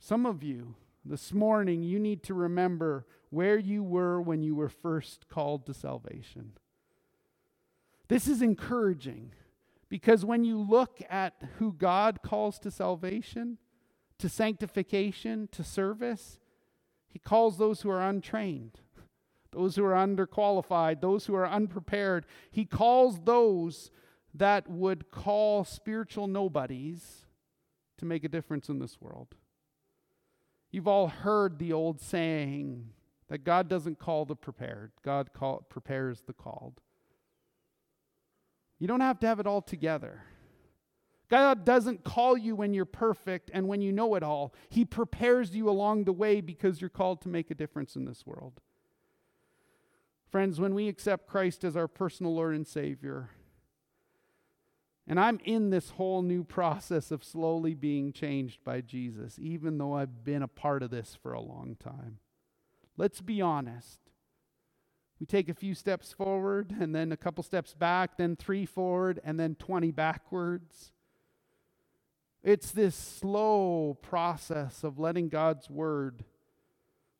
Some 0.00 0.26
of 0.26 0.42
you, 0.42 0.74
this 1.08 1.32
morning, 1.32 1.82
you 1.82 1.98
need 1.98 2.22
to 2.24 2.34
remember 2.34 3.06
where 3.30 3.58
you 3.58 3.82
were 3.82 4.20
when 4.20 4.42
you 4.42 4.54
were 4.54 4.68
first 4.68 5.28
called 5.28 5.66
to 5.66 5.74
salvation. 5.74 6.52
This 8.08 8.28
is 8.28 8.42
encouraging 8.42 9.32
because 9.88 10.24
when 10.24 10.44
you 10.44 10.58
look 10.60 11.02
at 11.08 11.34
who 11.58 11.72
God 11.72 12.20
calls 12.22 12.58
to 12.60 12.70
salvation, 12.70 13.58
to 14.18 14.28
sanctification, 14.28 15.48
to 15.52 15.62
service, 15.62 16.38
he 17.08 17.18
calls 17.18 17.58
those 17.58 17.82
who 17.82 17.90
are 17.90 18.02
untrained, 18.02 18.80
those 19.52 19.76
who 19.76 19.84
are 19.84 19.94
underqualified, 19.94 21.00
those 21.00 21.26
who 21.26 21.34
are 21.34 21.48
unprepared. 21.48 22.26
He 22.50 22.64
calls 22.64 23.20
those 23.20 23.90
that 24.34 24.68
would 24.68 25.10
call 25.10 25.64
spiritual 25.64 26.26
nobodies 26.26 27.24
to 27.98 28.04
make 28.04 28.24
a 28.24 28.28
difference 28.28 28.68
in 28.68 28.78
this 28.78 29.00
world. 29.00 29.34
You've 30.76 30.88
all 30.88 31.08
heard 31.08 31.58
the 31.58 31.72
old 31.72 32.02
saying 32.02 32.90
that 33.28 33.44
God 33.44 33.66
doesn't 33.66 33.98
call 33.98 34.26
the 34.26 34.36
prepared, 34.36 34.92
God 35.02 35.32
call, 35.32 35.64
prepares 35.70 36.20
the 36.26 36.34
called. 36.34 36.82
You 38.78 38.86
don't 38.86 39.00
have 39.00 39.18
to 39.20 39.26
have 39.26 39.40
it 39.40 39.46
all 39.46 39.62
together. 39.62 40.24
God 41.30 41.64
doesn't 41.64 42.04
call 42.04 42.36
you 42.36 42.54
when 42.54 42.74
you're 42.74 42.84
perfect 42.84 43.50
and 43.54 43.68
when 43.68 43.80
you 43.80 43.90
know 43.90 44.16
it 44.16 44.22
all. 44.22 44.52
He 44.68 44.84
prepares 44.84 45.56
you 45.56 45.70
along 45.70 46.04
the 46.04 46.12
way 46.12 46.42
because 46.42 46.82
you're 46.82 46.90
called 46.90 47.22
to 47.22 47.30
make 47.30 47.50
a 47.50 47.54
difference 47.54 47.96
in 47.96 48.04
this 48.04 48.26
world. 48.26 48.60
Friends, 50.30 50.60
when 50.60 50.74
we 50.74 50.88
accept 50.88 51.26
Christ 51.26 51.64
as 51.64 51.74
our 51.74 51.88
personal 51.88 52.34
Lord 52.34 52.54
and 52.54 52.66
Savior, 52.66 53.30
And 55.08 55.20
I'm 55.20 55.38
in 55.44 55.70
this 55.70 55.90
whole 55.90 56.22
new 56.22 56.42
process 56.42 57.10
of 57.10 57.22
slowly 57.22 57.74
being 57.74 58.12
changed 58.12 58.64
by 58.64 58.80
Jesus, 58.80 59.38
even 59.38 59.78
though 59.78 59.94
I've 59.94 60.24
been 60.24 60.42
a 60.42 60.48
part 60.48 60.82
of 60.82 60.90
this 60.90 61.16
for 61.22 61.32
a 61.32 61.40
long 61.40 61.76
time. 61.78 62.18
Let's 62.96 63.20
be 63.20 63.40
honest. 63.40 64.00
We 65.20 65.26
take 65.26 65.48
a 65.48 65.54
few 65.54 65.74
steps 65.74 66.12
forward 66.12 66.74
and 66.78 66.94
then 66.94 67.12
a 67.12 67.16
couple 67.16 67.44
steps 67.44 67.72
back, 67.72 68.18
then 68.18 68.36
three 68.36 68.66
forward, 68.66 69.20
and 69.24 69.38
then 69.38 69.54
20 69.54 69.90
backwards. 69.92 70.92
It's 72.42 72.70
this 72.70 72.94
slow 72.94 73.96
process 74.02 74.84
of 74.84 74.98
letting 74.98 75.28
God's 75.28 75.70
word, 75.70 76.24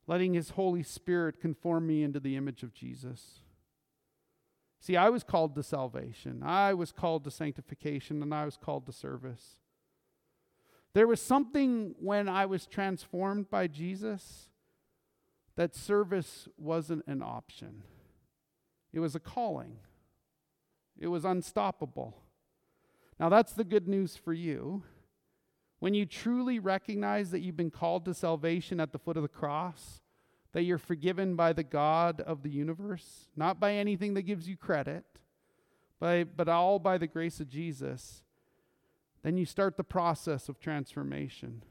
letting 0.05 0.33
His 0.33 0.51
Holy 0.51 0.83
Spirit 0.83 1.39
conform 1.41 1.87
me 1.87 2.03
into 2.03 2.19
the 2.19 2.35
image 2.35 2.63
of 2.63 2.73
Jesus. 2.73 3.39
See, 4.79 4.95
I 4.95 5.09
was 5.09 5.23
called 5.23 5.55
to 5.55 5.63
salvation, 5.63 6.43
I 6.43 6.73
was 6.73 6.91
called 6.91 7.23
to 7.23 7.31
sanctification, 7.31 8.21
and 8.21 8.33
I 8.33 8.45
was 8.45 8.57
called 8.57 8.85
to 8.85 8.91
service. 8.91 9.55
There 10.93 11.07
was 11.07 11.21
something 11.21 11.95
when 11.99 12.27
I 12.29 12.45
was 12.45 12.65
transformed 12.65 13.49
by 13.49 13.67
Jesus 13.67 14.49
that 15.55 15.75
service 15.75 16.47
wasn't 16.57 17.03
an 17.07 17.21
option, 17.23 17.83
it 18.93 18.99
was 18.99 19.15
a 19.15 19.19
calling, 19.19 19.77
it 20.97 21.07
was 21.07 21.25
unstoppable. 21.25 22.15
Now, 23.19 23.29
that's 23.29 23.53
the 23.53 23.63
good 23.63 23.87
news 23.87 24.15
for 24.15 24.31
you. 24.31 24.83
When 25.79 25.93
you 25.93 26.05
truly 26.05 26.59
recognize 26.59 27.31
that 27.31 27.39
you've 27.41 27.57
been 27.57 27.71
called 27.71 28.05
to 28.05 28.13
salvation 28.13 28.79
at 28.79 28.91
the 28.91 28.99
foot 28.99 29.17
of 29.17 29.23
the 29.23 29.29
cross, 29.29 30.01
that 30.57 30.63
you're 30.63 30.79
forgiven 30.79 31.35
by 31.35 31.53
the 31.53 31.61
God 31.61 32.19
of 32.21 32.41
the 32.41 32.49
universe, 32.49 33.27
not 33.35 33.59
by 33.59 33.73
anything 33.73 34.15
that 34.15 34.23
gives 34.23 34.49
you 34.49 34.57
credit, 34.57 35.03
by, 35.99 36.23
but 36.23 36.49
all 36.49 36.79
by 36.79 36.97
the 36.97 37.05
grace 37.05 37.39
of 37.39 37.47
Jesus, 37.47 38.23
then 39.21 39.37
you 39.37 39.45
start 39.45 39.77
the 39.77 39.83
process 39.83 40.49
of 40.49 40.59
transformation. 40.59 41.61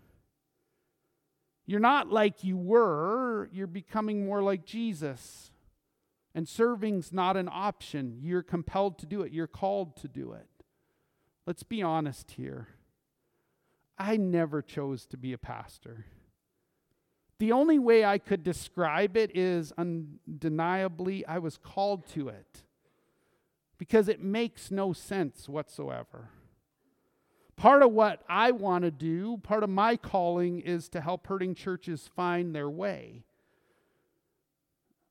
You're 1.66 1.80
not 1.80 2.12
like 2.12 2.44
you 2.44 2.56
were, 2.56 3.48
you're 3.52 3.66
becoming 3.66 4.24
more 4.24 4.40
like 4.40 4.64
Jesus. 4.64 5.50
And 6.32 6.48
serving's 6.48 7.12
not 7.12 7.36
an 7.36 7.48
option. 7.50 8.20
You're 8.22 8.44
compelled 8.44 9.00
to 9.00 9.06
do 9.06 9.22
it, 9.22 9.32
you're 9.32 9.48
called 9.48 9.96
to 9.96 10.06
do 10.06 10.30
it. 10.30 10.46
Let's 11.44 11.64
be 11.64 11.82
honest 11.82 12.30
here. 12.30 12.68
I 13.98 14.16
never 14.16 14.62
chose 14.62 15.06
to 15.06 15.16
be 15.16 15.32
a 15.32 15.38
pastor. 15.38 16.06
The 17.38 17.52
only 17.52 17.78
way 17.78 18.04
I 18.04 18.18
could 18.18 18.42
describe 18.42 19.16
it 19.16 19.36
is 19.36 19.72
undeniably 19.76 21.26
I 21.26 21.38
was 21.38 21.58
called 21.58 22.06
to 22.08 22.28
it 22.28 22.62
because 23.78 24.08
it 24.08 24.22
makes 24.22 24.70
no 24.70 24.92
sense 24.92 25.48
whatsoever. 25.48 26.30
Part 27.56 27.82
of 27.82 27.92
what 27.92 28.22
I 28.28 28.50
want 28.52 28.84
to 28.84 28.90
do, 28.90 29.38
part 29.38 29.62
of 29.62 29.70
my 29.70 29.96
calling 29.96 30.60
is 30.60 30.88
to 30.90 31.00
help 31.00 31.26
hurting 31.26 31.54
churches 31.54 32.08
find 32.14 32.54
their 32.54 32.70
way. 32.70 33.24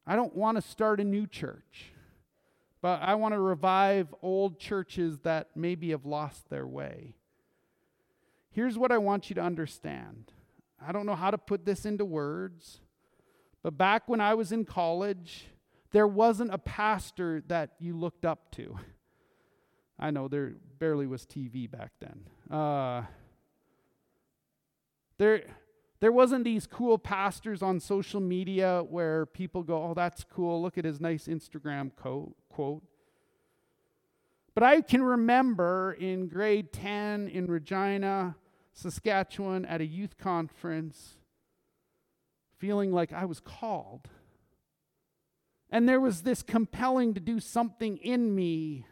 I 0.07 0.15
don't 0.15 0.35
want 0.35 0.57
to 0.57 0.61
start 0.61 0.99
a 0.99 1.03
new 1.03 1.25
church, 1.25 1.91
but 2.81 3.01
I 3.01 3.15
want 3.15 3.33
to 3.33 3.39
revive 3.39 4.13
old 4.21 4.59
churches 4.59 5.19
that 5.19 5.49
maybe 5.55 5.89
have 5.89 6.05
lost 6.05 6.49
their 6.49 6.67
way. 6.67 7.15
Here's 8.51 8.77
what 8.77 8.91
I 8.91 8.99
want 8.99 9.29
you 9.29 9.35
to 9.35 9.41
understand 9.41 10.31
I 10.83 10.91
don't 10.91 11.05
know 11.05 11.15
how 11.15 11.31
to 11.31 11.37
put 11.37 11.65
this 11.65 11.85
into 11.85 12.05
words, 12.05 12.79
but 13.63 13.77
back 13.77 14.07
when 14.07 14.21
I 14.21 14.33
was 14.33 14.51
in 14.51 14.65
college, 14.65 15.45
there 15.91 16.07
wasn't 16.07 16.53
a 16.53 16.57
pastor 16.57 17.41
that 17.47 17.71
you 17.79 17.97
looked 17.97 18.25
up 18.25 18.51
to. 18.51 18.77
I 19.97 20.11
know 20.11 20.27
there 20.27 20.55
barely 20.77 21.07
was 21.07 21.25
TV 21.25 21.69
back 21.69 21.91
then. 21.99 22.25
Uh, 22.51 23.03
there, 25.17 25.43
there 26.01 26.11
wasn't 26.11 26.43
these 26.43 26.67
cool 26.67 26.97
pastors 26.97 27.61
on 27.61 27.79
social 27.79 28.19
media 28.19 28.83
where 28.83 29.25
people 29.25 29.63
go, 29.63 29.81
"Oh, 29.83 29.93
that's 29.93 30.25
cool. 30.25 30.61
Look 30.61 30.77
at 30.77 30.83
his 30.83 30.99
nice 30.99 31.27
Instagram 31.27 31.91
co- 31.95 32.35
quote." 32.49 32.83
But 34.53 34.63
I 34.63 34.81
can 34.81 35.03
remember 35.03 35.95
in 35.99 36.27
grade 36.27 36.71
10 36.71 37.27
in 37.29 37.45
Regina, 37.45 38.35
Saskatchewan, 38.75 39.65
at 39.65 39.79
a 39.79 39.85
youth 39.85 40.17
conference, 40.17 41.15
feeling 42.57 42.91
like 42.91 43.13
I 43.13 43.23
was 43.25 43.39
called. 43.39 44.09
And 45.71 45.87
there 45.87 46.01
was 46.01 46.21
this 46.21 46.43
compelling 46.43 47.13
to 47.13 47.19
do 47.19 47.39
something 47.39 47.97
in 47.97 48.35
me 48.35 48.85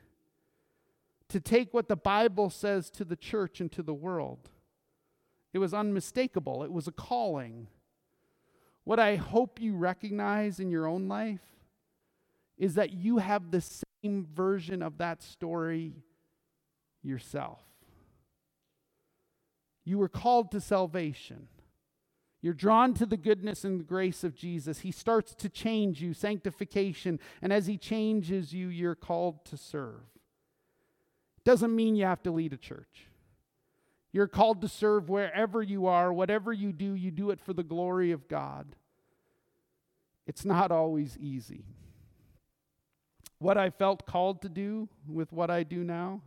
to 1.28 1.40
take 1.40 1.74
what 1.74 1.90
the 1.90 1.98
Bible 1.98 2.50
says 2.50 2.90
to 2.92 3.04
the 3.04 3.16
church 3.16 3.60
and 3.60 3.72
to 3.74 3.84
the 3.84 3.94
world. 3.94 4.50
It 5.52 5.60
was 5.60 5.74
unmistakable, 5.74 6.64
it 6.64 6.72
was 6.72 6.88
a 6.88 6.92
calling. 6.92 7.68
What 8.86 9.00
I 9.00 9.16
hope 9.16 9.62
you 9.62 9.76
recognize 9.76 10.60
in 10.60 10.70
your 10.70 10.88
own 10.88 11.08
life 11.08 11.42
is 12.58 12.76
that 12.76 12.92
you 12.94 13.18
have 13.18 13.52
the 13.52 13.62
same 13.62 14.26
version 14.34 14.82
of 14.82 14.98
that 14.98 15.22
story 15.22 15.94
yourself. 17.02 17.62
You 19.86 19.98
were 19.98 20.10
called 20.10 20.52
to 20.52 20.62
salvation. 20.62 21.48
You're 22.42 22.54
drawn 22.54 22.94
to 22.96 23.06
the 23.06 23.18
goodness 23.18 23.64
and 23.64 23.80
the 23.80 23.86
grace 23.86 24.24
of 24.24 24.36
Jesus. 24.36 24.80
He 24.80 24.92
starts 24.92 25.34
to 25.36 25.50
change 25.50 26.02
you, 26.02 26.14
sanctification. 26.14 27.20
And 27.42 27.54
as 27.54 27.68
He 27.68 27.78
changes 27.78 28.54
you, 28.54 28.68
you're 28.68 28.96
called 28.96 29.46
to 29.46 29.58
serve. 29.58 30.02
Doesn't 31.46 31.76
mean 31.76 31.96
you 31.96 32.06
have 32.06 32.24
to 32.24 32.32
lead 32.32 32.54
a 32.54 32.58
church. 32.58 33.08
You're 34.12 34.28
called 34.28 34.62
to 34.62 34.68
serve 34.68 35.10
wherever 35.10 35.64
you 35.64 35.88
are, 35.88 36.14
whatever 36.14 36.54
you 36.54 36.72
do, 36.72 36.94
you 36.94 37.12
do 37.12 37.32
it 37.32 37.40
for 37.40 37.54
the 37.54 37.64
glory 37.64 38.12
of 38.12 38.28
God. 38.28 38.76
It's 40.28 40.46
not 40.46 40.72
always 40.72 41.18
easy. 41.18 41.66
What 43.40 43.58
I 43.58 43.70
felt 43.72 44.06
called 44.06 44.42
to 44.44 44.50
do 44.50 44.88
with 45.08 45.34
what 45.34 45.50
I 45.50 45.64
do 45.64 45.84
now, 45.84 46.22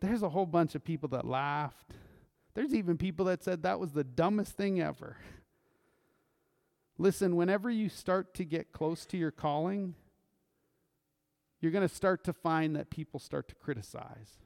there's 0.00 0.22
a 0.22 0.28
whole 0.28 0.46
bunch 0.46 0.74
of 0.74 0.84
people 0.84 1.08
that 1.10 1.26
laughed. 1.26 1.94
There's 2.54 2.74
even 2.74 2.98
people 2.98 3.26
that 3.26 3.42
said 3.42 3.62
that 3.62 3.80
was 3.80 3.92
the 3.92 4.04
dumbest 4.04 4.56
thing 4.56 4.80
ever. 4.80 5.16
Listen, 6.98 7.36
whenever 7.36 7.70
you 7.70 7.88
start 7.88 8.34
to 8.34 8.44
get 8.44 8.72
close 8.72 9.06
to 9.06 9.16
your 9.16 9.30
calling, 9.30 9.94
you're 11.60 11.72
going 11.72 11.86
to 11.86 11.94
start 11.94 12.24
to 12.24 12.32
find 12.32 12.76
that 12.76 12.90
people 12.90 13.20
start 13.20 13.48
to 13.48 13.54
criticize. 13.54 14.38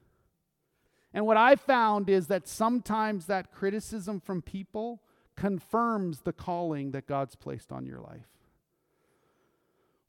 And 1.13 1.25
what 1.25 1.37
I 1.37 1.55
found 1.55 2.09
is 2.09 2.27
that 2.27 2.47
sometimes 2.47 3.25
that 3.25 3.51
criticism 3.51 4.19
from 4.19 4.41
people 4.41 5.01
confirms 5.35 6.21
the 6.21 6.33
calling 6.33 6.91
that 6.91 7.07
God's 7.07 7.35
placed 7.35 7.71
on 7.71 7.85
your 7.85 7.99
life. 7.99 8.27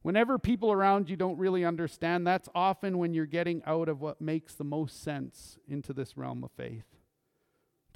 Whenever 0.03 0.39
people 0.39 0.71
around 0.71 1.11
you 1.11 1.17
don't 1.17 1.39
really 1.39 1.65
understand, 1.65 2.27
that's 2.27 2.49
often 2.55 2.99
when 2.99 3.13
you're 3.13 3.27
getting 3.27 3.63
out 3.67 3.89
of 3.89 4.01
what 4.01 4.21
makes 4.21 4.55
the 4.55 4.65
most 4.65 5.03
sense 5.03 5.59
into 5.69 5.93
this 5.93 6.17
realm 6.17 6.45
of 6.45 6.51
faith. 6.53 6.96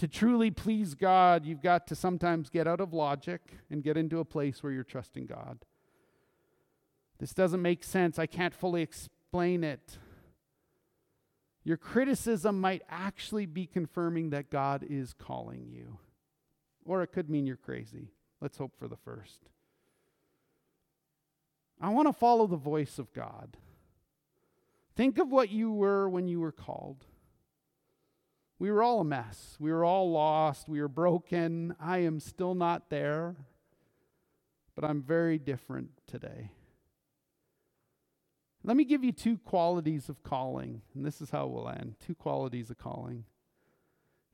To 0.01 0.09
truly 0.09 0.51
please 0.51 0.95
God, 0.95 1.45
you've 1.45 1.61
got 1.61 1.87
to 1.89 1.95
sometimes 1.95 2.49
get 2.49 2.67
out 2.67 2.81
of 2.81 2.95
logic 2.95 3.43
and 3.71 3.83
get 3.83 3.99
into 3.99 4.19
a 4.19 4.25
place 4.25 4.63
where 4.63 4.73
you're 4.73 4.83
trusting 4.83 5.27
God. 5.27 5.59
This 7.19 7.35
doesn't 7.35 7.61
make 7.61 7.85
sense. 7.85 8.19
I 8.19 8.25
can't 8.25 8.55
fully 8.55 8.81
explain 8.81 9.63
it. 9.63 9.99
Your 11.65 11.77
criticism 11.77 12.59
might 12.59 12.81
actually 12.89 13.45
be 13.45 13.67
confirming 13.67 14.31
that 14.31 14.49
God 14.49 14.87
is 14.89 15.13
calling 15.13 15.67
you. 15.69 15.99
Or 16.87 17.03
it 17.03 17.09
could 17.09 17.29
mean 17.29 17.47
you're 17.47 17.57
crazy. 17.57 18.09
Let's 18.41 18.57
hope 18.57 18.73
for 18.79 18.89
the 18.89 18.97
first. 18.97 19.51
I 21.79 21.91
want 21.91 22.09
to 22.09 22.15
follow 22.15 22.47
the 22.47 22.57
voice 22.57 22.99
of 22.99 23.13
God. 23.13 23.59
Think 24.97 25.19
of 25.19 25.31
what 25.31 25.51
you 25.51 25.71
were 25.71 26.09
when 26.09 26.27
you 26.27 26.41
were 26.41 26.53
called. 26.53 27.05
We 28.61 28.71
were 28.71 28.83
all 28.83 29.01
a 29.01 29.05
mess. 29.05 29.57
We 29.59 29.73
were 29.73 29.87
all 29.87 30.13
lost. 30.13 30.69
We 30.69 30.83
were 30.83 30.89
broken. 30.89 31.75
I 31.81 32.01
am 32.01 32.21
still 32.21 32.55
not 32.55 32.91
there, 32.91 33.35
but 34.77 34.85
I'm 34.85 35.03
very 35.03 35.39
different 35.39 35.93
today. 36.07 36.51
Let 38.63 38.77
me 38.77 38.85
give 38.85 39.03
you 39.03 39.13
two 39.13 39.39
qualities 39.39 40.11
of 40.11 40.23
calling, 40.23 40.83
and 40.95 41.07
this 41.07 41.23
is 41.23 41.31
how 41.31 41.47
we'll 41.47 41.71
end. 41.71 41.95
Two 42.07 42.15
qualities 42.15 42.69
of 42.69 42.77
calling. 42.77 43.25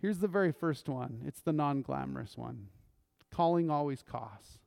Here's 0.01 0.19
the 0.19 0.27
very 0.27 0.51
first 0.51 0.89
one 0.89 1.23
it's 1.25 1.41
the 1.41 1.53
non 1.53 1.83
glamorous 1.83 2.37
one. 2.37 2.67
Calling 3.31 3.71
always 3.71 4.03
costs. 4.03 4.59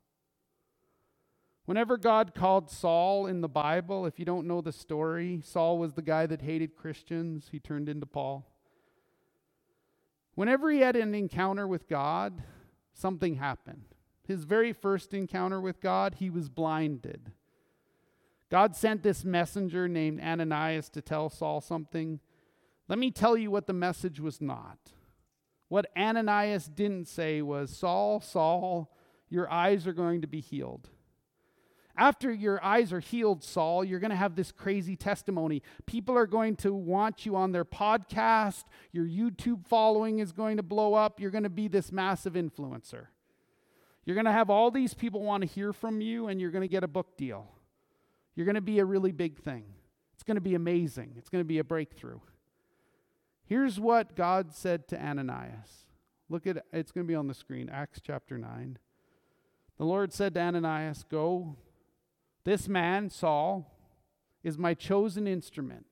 Whenever 1.66 1.98
God 1.98 2.34
called 2.34 2.70
Saul 2.70 3.28
in 3.28 3.42
the 3.42 3.50
Bible, 3.50 4.06
if 4.06 4.20
you 4.20 4.26
don't 4.26 4.48
know 4.48 4.62
the 4.62 4.72
story, 4.72 5.42
Saul 5.44 5.78
was 5.78 5.96
the 5.96 6.02
guy 6.02 6.26
that 6.28 6.44
hated 6.44 6.78
Christians. 6.78 7.50
He 7.52 7.60
turned 7.60 7.90
into 7.90 8.06
Paul. 8.06 8.46
Whenever 10.40 10.72
he 10.72 10.80
had 10.80 10.96
an 10.96 11.14
encounter 11.14 11.68
with 11.68 11.90
God, 11.90 12.42
something 12.94 13.36
happened. 13.36 13.94
His 14.26 14.46
very 14.46 14.72
first 14.72 15.14
encounter 15.14 15.60
with 15.60 15.82
God, 15.82 16.16
he 16.20 16.30
was 16.30 16.48
blinded. 16.48 17.34
God 18.50 18.74
sent 18.74 19.04
this 19.04 19.26
messenger 19.26 19.90
named 19.90 20.22
Ananias 20.22 20.88
to 20.92 21.02
tell 21.02 21.30
Saul 21.30 21.60
something. 21.60 22.22
Let 22.88 23.00
me 23.00 23.12
tell 23.12 23.36
you 23.36 23.52
what 23.52 23.68
the 23.68 23.74
message 23.74 24.22
was 24.22 24.40
not. 24.40 24.78
What 25.68 25.92
Ananias 25.98 26.70
didn't 26.70 27.10
say 27.10 27.42
was, 27.42 27.76
Saul, 27.76 28.22
Saul, 28.22 28.96
your 29.28 29.52
eyes 29.52 29.86
are 29.88 29.92
going 29.92 30.22
to 30.22 30.28
be 30.28 30.40
healed. 30.40 30.88
After 32.00 32.32
your 32.32 32.64
eyes 32.64 32.94
are 32.94 33.02
healed, 33.02 33.44
Saul, 33.44 33.84
you're 33.84 34.00
going 34.00 34.10
to 34.10 34.16
have 34.16 34.34
this 34.34 34.54
crazy 34.54 34.96
testimony. 34.96 35.62
People 35.86 36.18
are 36.18 36.28
going 36.28 36.56
to 36.58 36.74
want 36.74 37.26
you 37.26 37.36
on 37.36 37.52
their 37.52 37.66
podcast. 37.66 38.64
Your 38.94 39.06
YouTube 39.06 39.68
following 39.68 40.20
is 40.20 40.32
going 40.32 40.56
to 40.56 40.64
blow 40.64 40.94
up. 40.94 41.20
You're 41.20 41.30
going 41.30 41.44
to 41.44 41.50
be 41.50 41.68
this 41.68 41.92
massive 41.92 42.36
influencer. 42.36 43.08
You're 44.06 44.14
going 44.14 44.28
to 44.28 44.32
have 44.32 44.50
all 44.50 44.72
these 44.72 44.94
people 44.94 45.24
want 45.24 45.42
to 45.42 45.48
hear 45.48 45.74
from 45.74 46.00
you, 46.00 46.30
and 46.30 46.40
you're 46.40 46.52
going 46.52 46.62
to 46.62 46.70
get 46.70 46.86
a 46.86 46.88
book 46.88 47.18
deal. 47.18 47.52
You're 48.34 48.46
going 48.46 48.56
to 48.56 48.62
be 48.62 48.80
a 48.80 48.86
really 48.86 49.12
big 49.12 49.38
thing. 49.38 49.66
It's 50.14 50.24
going 50.24 50.36
to 50.36 50.42
be 50.42 50.56
amazing. 50.56 51.16
It's 51.18 51.30
going 51.30 51.44
to 51.44 51.48
be 51.48 51.60
a 51.60 51.66
breakthrough. 51.66 52.22
Here's 53.46 53.78
what 53.78 54.16
God 54.16 54.54
said 54.54 54.88
to 54.88 54.98
Ananias. 54.98 55.88
Look 56.30 56.48
at 56.48 56.64
it's 56.72 56.94
going 56.94 57.06
to 57.06 57.12
be 57.12 57.16
on 57.16 57.28
the 57.28 57.34
screen, 57.34 57.70
Acts 57.70 58.00
chapter 58.02 58.38
9. 58.38 58.78
The 59.78 59.86
Lord 59.86 60.14
said 60.14 60.36
to 60.36 60.40
Ananias, 60.40 61.04
Go 61.10 61.58
this 62.44 62.68
man, 62.68 63.10
Saul, 63.10 63.76
is 64.44 64.58
my 64.58 64.74
chosen 64.74 65.28
instrument 65.28 65.86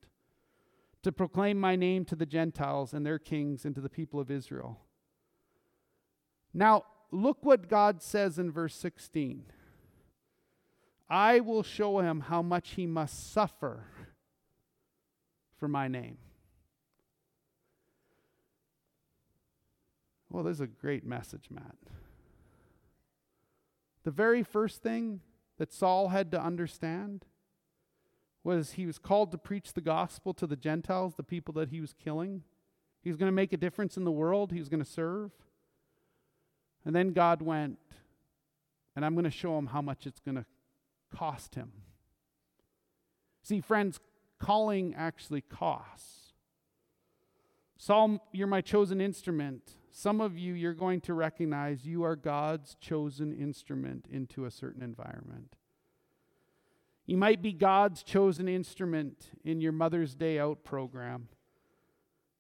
to 1.03 1.11
proclaim 1.11 1.59
my 1.59 1.75
name 1.75 2.05
to 2.05 2.15
the 2.15 2.25
Gentiles 2.25 2.93
and 2.93 3.05
their 3.05 3.19
kings 3.19 3.65
and 3.65 3.75
to 3.75 3.81
the 3.81 3.89
people 3.89 4.19
of 4.19 4.31
Israel. 4.31 4.79
Now, 6.53 6.83
look 7.11 7.37
what 7.41 7.69
God 7.69 8.01
says 8.01 8.39
in 8.39 8.51
verse 8.51 8.75
16 8.75 9.45
I 11.09 11.39
will 11.39 11.63
show 11.63 11.99
him 11.99 12.21
how 12.21 12.41
much 12.41 12.71
he 12.71 12.85
must 12.85 13.31
suffer 13.31 13.85
for 15.57 15.67
my 15.67 15.87
name. 15.87 16.17
Well, 20.29 20.43
this 20.43 20.57
is 20.57 20.61
a 20.61 20.67
great 20.67 21.05
message, 21.05 21.45
Matt. 21.49 21.77
The 24.03 24.11
very 24.11 24.43
first 24.43 24.83
thing 24.83 25.21
that 25.57 25.73
Saul 25.73 26.09
had 26.09 26.31
to 26.31 26.41
understand 26.41 27.25
was 28.43 28.73
he 28.73 28.85
was 28.85 28.97
called 28.97 29.31
to 29.31 29.37
preach 29.37 29.73
the 29.73 29.81
gospel 29.81 30.33
to 30.33 30.47
the 30.47 30.55
Gentiles, 30.55 31.15
the 31.15 31.23
people 31.23 31.53
that 31.55 31.69
he 31.69 31.81
was 31.81 31.93
killing. 31.93 32.43
He 33.01 33.09
was 33.09 33.17
going 33.17 33.27
to 33.27 33.35
make 33.35 33.51
a 33.51 33.57
difference 33.57 33.97
in 33.97 34.05
the 34.05 34.11
world, 34.11 34.51
he 34.51 34.59
was 34.59 34.69
going 34.69 34.83
to 34.83 34.89
serve. 34.89 35.31
And 36.85 36.95
then 36.95 37.11
God 37.11 37.41
went, 37.41 37.77
and 38.95 39.03
I'm 39.03 39.13
going 39.13 39.25
to 39.25 39.31
show 39.31 39.57
him 39.57 39.67
how 39.67 39.81
much 39.81 40.07
it's 40.07 40.21
going 40.21 40.35
to 40.35 40.45
cost 41.13 41.55
him. 41.55 41.71
See, 43.43 43.59
friends, 43.59 43.99
calling 44.39 44.95
actually 44.95 45.41
costs. 45.41 46.33
Saul, 47.77 48.25
you're 48.31 48.47
my 48.47 48.61
chosen 48.61 49.01
instrument. 49.01 49.71
Some 49.99 50.21
of 50.21 50.37
you, 50.37 50.53
you're 50.53 50.75
going 50.75 51.01
to 51.01 51.15
recognize 51.15 51.87
you 51.87 52.03
are 52.03 52.15
God's 52.15 52.75
chosen 52.75 53.33
instrument 53.33 54.05
into 54.11 54.45
a 54.45 54.51
certain 54.51 54.83
environment. 54.83 55.55
You 57.07 57.17
might 57.17 57.41
be 57.41 57.51
God's 57.51 58.03
chosen 58.03 58.47
instrument 58.47 59.31
in 59.43 59.59
your 59.59 59.71
Mother's 59.71 60.13
Day 60.13 60.37
Out 60.37 60.63
program. 60.63 61.29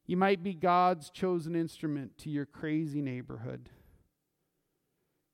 You 0.05 0.17
might 0.17 0.43
be 0.43 0.53
God's 0.53 1.09
chosen 1.09 1.55
instrument 1.55 2.15
to 2.19 2.29
your 2.29 2.45
crazy 2.45 3.01
neighborhood. 3.01 3.71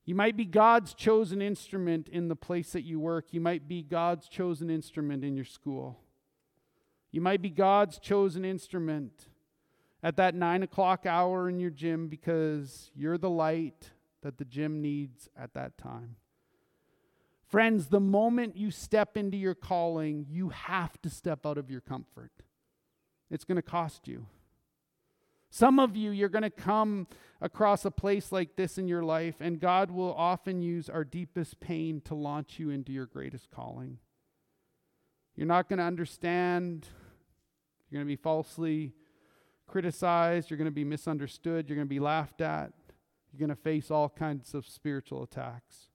You 0.05 0.15
might 0.15 0.37
be 0.37 0.45
God's 0.45 0.93
chosen 0.93 1.41
instrument 1.41 2.07
in 2.07 2.29
the 2.29 2.37
place 2.37 2.71
that 2.71 2.85
you 2.85 3.01
work. 3.01 3.33
You 3.33 3.41
might 3.41 3.67
be 3.67 3.83
God's 3.83 4.29
chosen 4.29 4.69
instrument 4.69 5.25
in 5.25 5.35
your 5.35 5.43
school. 5.43 5.99
You 7.11 7.19
might 7.19 7.41
be 7.41 7.49
God's 7.49 7.99
chosen 7.99 8.45
instrument 8.45 9.27
at 10.03 10.17
that 10.17 10.35
nine 10.35 10.61
o'clock 10.61 11.05
hour 11.05 11.49
in 11.49 11.59
your 11.59 11.69
gym 11.69 12.09
because 12.09 12.91
you're 12.93 13.17
the 13.17 13.29
light 13.29 13.91
that 14.21 14.37
the 14.37 14.45
gym 14.45 14.81
needs 14.81 15.29
at 15.35 15.53
that 15.53 15.77
time. 15.77 16.17
Friends, 17.47 17.87
the 17.87 17.99
moment 17.99 18.57
you 18.57 18.69
step 18.69 19.15
into 19.15 19.37
your 19.37 19.55
calling, 19.55 20.25
you 20.29 20.49
have 20.49 21.01
to 21.03 21.09
step 21.09 21.45
out 21.45 21.57
of 21.57 21.71
your 21.71 21.81
comfort. 21.81 22.31
It's 23.31 23.45
going 23.45 23.55
to 23.57 23.61
cost 23.61 24.07
you. 24.07 24.25
Some 25.49 25.79
of 25.79 25.95
you, 25.95 26.09
you're 26.09 26.29
going 26.29 26.41
to 26.41 26.49
come 26.49 27.05
across 27.39 27.85
a 27.85 27.91
place 27.91 28.31
like 28.31 28.55
this 28.55 28.79
in 28.79 28.87
your 28.87 29.03
life, 29.03 29.35
and 29.39 29.59
God 29.59 29.91
will 29.91 30.13
often 30.15 30.63
use 30.63 30.89
our 30.89 31.03
deepest 31.03 31.59
pain 31.59 32.01
to 32.05 32.15
launch 32.15 32.57
you 32.57 32.71
into 32.71 32.91
your 32.91 33.05
greatest 33.05 33.51
calling. 33.51 33.99
You're 35.35 35.47
not 35.47 35.69
going 35.69 35.77
to 35.77 35.85
understand. 35.85 36.87
You're 37.89 37.99
going 37.99 38.07
to 38.07 38.17
be 38.17 38.21
falsely 38.21 38.93
criticized, 39.67 40.49
you're 40.49 40.57
going 40.57 40.65
to 40.65 40.71
be 40.71 40.83
misunderstood, 40.83 41.69
you're 41.69 41.75
going 41.75 41.87
to 41.87 41.89
be 41.89 41.99
laughed 41.99 42.41
at, 42.41 42.73
you're 43.31 43.39
going 43.39 43.55
to 43.55 43.61
face 43.61 43.89
all 43.89 44.09
kinds 44.09 44.53
of 44.53 44.67
spiritual 44.67 45.23
attacks. 45.23 45.87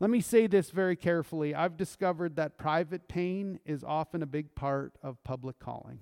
Let 0.00 0.10
me 0.10 0.20
say 0.20 0.48
this 0.48 0.70
very 0.70 0.96
carefully. 0.96 1.54
I've 1.54 1.76
discovered 1.76 2.34
that 2.36 2.58
private 2.58 3.06
pain 3.06 3.60
is 3.64 3.84
often 3.84 4.22
a 4.22 4.26
big 4.26 4.54
part 4.54 4.98
of 5.00 5.22
public 5.22 5.60
calling. 5.60 6.00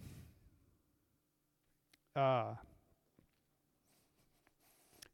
Uh, 2.16 2.54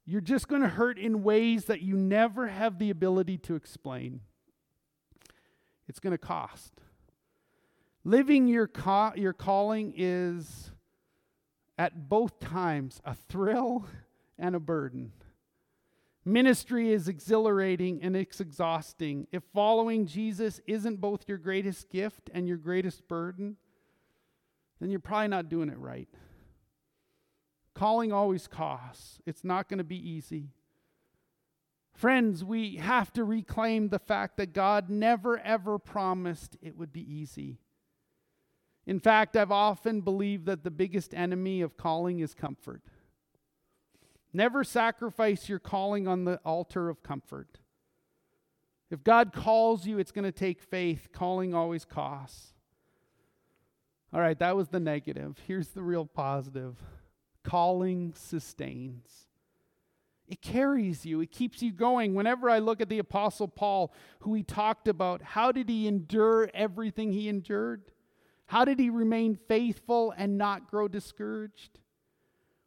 you're 0.04 0.20
just 0.20 0.46
going 0.46 0.62
to 0.62 0.68
hurt 0.68 1.00
in 1.00 1.24
ways 1.24 1.64
that 1.64 1.82
you 1.82 1.96
never 1.96 2.46
have 2.46 2.78
the 2.78 2.90
ability 2.90 3.38
to 3.38 3.56
explain. 3.56 4.20
It's 5.88 5.98
going 5.98 6.12
to 6.12 6.18
cost. 6.18 6.72
Living 8.06 8.46
your, 8.46 8.68
ca- 8.68 9.14
your 9.16 9.32
calling 9.32 9.92
is 9.96 10.70
at 11.76 12.08
both 12.08 12.38
times 12.38 13.00
a 13.04 13.16
thrill 13.16 13.84
and 14.38 14.54
a 14.54 14.60
burden. 14.60 15.10
Ministry 16.24 16.92
is 16.92 17.08
exhilarating 17.08 18.00
and 18.00 18.14
it's 18.16 18.38
exhausting. 18.38 19.26
If 19.32 19.42
following 19.52 20.06
Jesus 20.06 20.60
isn't 20.68 21.00
both 21.00 21.24
your 21.26 21.38
greatest 21.38 21.90
gift 21.90 22.30
and 22.32 22.46
your 22.46 22.58
greatest 22.58 23.08
burden, 23.08 23.56
then 24.80 24.88
you're 24.88 25.00
probably 25.00 25.26
not 25.26 25.48
doing 25.48 25.68
it 25.68 25.78
right. 25.78 26.08
Calling 27.74 28.12
always 28.12 28.46
costs, 28.46 29.18
it's 29.26 29.42
not 29.42 29.68
going 29.68 29.78
to 29.78 29.84
be 29.84 29.98
easy. 29.98 30.50
Friends, 31.92 32.44
we 32.44 32.76
have 32.76 33.12
to 33.14 33.24
reclaim 33.24 33.88
the 33.88 33.98
fact 33.98 34.36
that 34.36 34.52
God 34.52 34.90
never 34.90 35.40
ever 35.40 35.80
promised 35.80 36.56
it 36.62 36.76
would 36.76 36.92
be 36.92 37.02
easy. 37.02 37.58
In 38.86 39.00
fact, 39.00 39.36
I've 39.36 39.50
often 39.50 40.00
believed 40.00 40.46
that 40.46 40.62
the 40.62 40.70
biggest 40.70 41.12
enemy 41.12 41.60
of 41.60 41.76
calling 41.76 42.20
is 42.20 42.34
comfort. 42.34 42.82
Never 44.32 44.62
sacrifice 44.62 45.48
your 45.48 45.58
calling 45.58 46.06
on 46.06 46.24
the 46.24 46.40
altar 46.44 46.88
of 46.88 47.02
comfort. 47.02 47.58
If 48.90 49.02
God 49.02 49.32
calls 49.32 49.86
you, 49.86 49.98
it's 49.98 50.12
going 50.12 50.24
to 50.24 50.32
take 50.32 50.62
faith. 50.62 51.08
Calling 51.12 51.54
always 51.54 51.84
costs. 51.84 52.52
All 54.12 54.20
right, 54.20 54.38
that 54.38 54.54
was 54.54 54.68
the 54.68 54.78
negative. 54.78 55.40
Here's 55.46 55.68
the 55.68 55.82
real 55.82 56.06
positive 56.06 56.76
calling 57.42 58.12
sustains. 58.16 59.26
It 60.28 60.42
carries 60.42 61.06
you, 61.06 61.20
it 61.20 61.30
keeps 61.30 61.62
you 61.62 61.70
going. 61.70 62.14
Whenever 62.14 62.50
I 62.50 62.58
look 62.58 62.80
at 62.80 62.88
the 62.88 62.98
Apostle 62.98 63.46
Paul, 63.46 63.92
who 64.20 64.34
he 64.34 64.42
talked 64.42 64.88
about, 64.88 65.22
how 65.22 65.52
did 65.52 65.68
he 65.68 65.86
endure 65.86 66.50
everything 66.52 67.12
he 67.12 67.28
endured? 67.28 67.82
How 68.46 68.64
did 68.64 68.78
he 68.78 68.90
remain 68.90 69.36
faithful 69.48 70.14
and 70.16 70.38
not 70.38 70.70
grow 70.70 70.88
discouraged? 70.88 71.80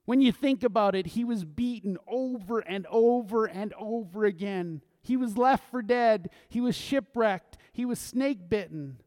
When 0.06 0.22
you 0.22 0.32
think 0.32 0.64
about 0.64 0.96
it, 0.96 1.08
he 1.08 1.24
was 1.24 1.46
beaten 1.46 1.98
over 2.08 2.60
and 2.60 2.88
over 2.90 3.46
and 3.46 3.74
over 3.78 4.26
again. 4.26 4.82
He 5.02 5.16
was 5.16 5.38
left 5.38 5.70
for 5.70 5.82
dead. 5.82 6.30
He 6.50 6.60
was 6.60 6.76
shipwrecked. 6.76 7.58
He 7.72 7.86
was 7.86 8.00
snake 8.00 8.50
bitten. 8.50 8.98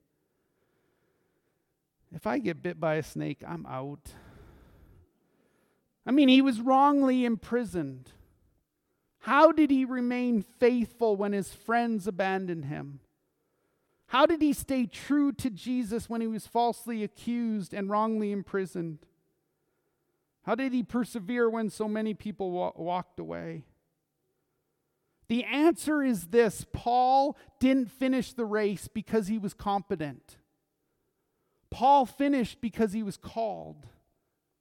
If 2.15 2.27
I 2.27 2.39
get 2.39 2.63
bit 2.63 2.79
by 2.79 2.95
a 2.95 3.03
snake, 3.03 3.43
I'm 3.47 3.67
out. 3.67 4.13
I 6.07 6.11
mean, 6.11 6.29
he 6.29 6.43
was 6.43 6.61
wrongly 6.61 7.25
imprisoned. 7.25 8.11
How 9.21 9.53
did 9.53 9.71
he 9.71 9.85
remain 9.85 10.43
faithful 10.43 11.17
when 11.17 11.33
his 11.33 11.53
friends 11.53 12.07
abandoned 12.07 12.65
him? 12.65 13.01
How 14.13 14.27
did 14.27 14.43
he 14.43 14.53
stay 14.53 14.85
true 14.85 15.33
to 15.33 15.49
Jesus 15.49 16.07
when 16.07 16.21
he 16.21 16.27
was 16.27 16.47
falsely 16.47 17.03
accused 17.03 17.73
and 17.73 17.89
wrongly 17.89 18.31
imprisoned? 18.31 19.07
How 20.43 20.55
did 20.55 20.75
he 20.75 20.83
persevere 20.83 21.49
when 21.49 21.71
so 21.71 21.89
many 21.89 22.13
people 22.13 22.51
wa- 22.51 22.75
walked 22.77 23.19
away? 23.19 23.65
The 25.29 25.45
answer 25.45 26.03
is 26.03 26.27
this 26.27 26.67
Paul 26.75 27.39
didn't 27.59 27.91
finish 27.91 28.35
the 28.35 28.45
race 28.45 28.87
because 28.87 29.29
he 29.29 29.39
was 29.39 29.55
competent. 29.55 30.37
Paul 31.71 32.05
finished 32.05 32.61
because 32.61 32.93
he 32.93 33.03
was 33.03 33.17
called. 33.17 33.87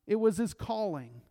It 0.08 0.16
was 0.16 0.38
his 0.38 0.54
calling. 0.54 1.24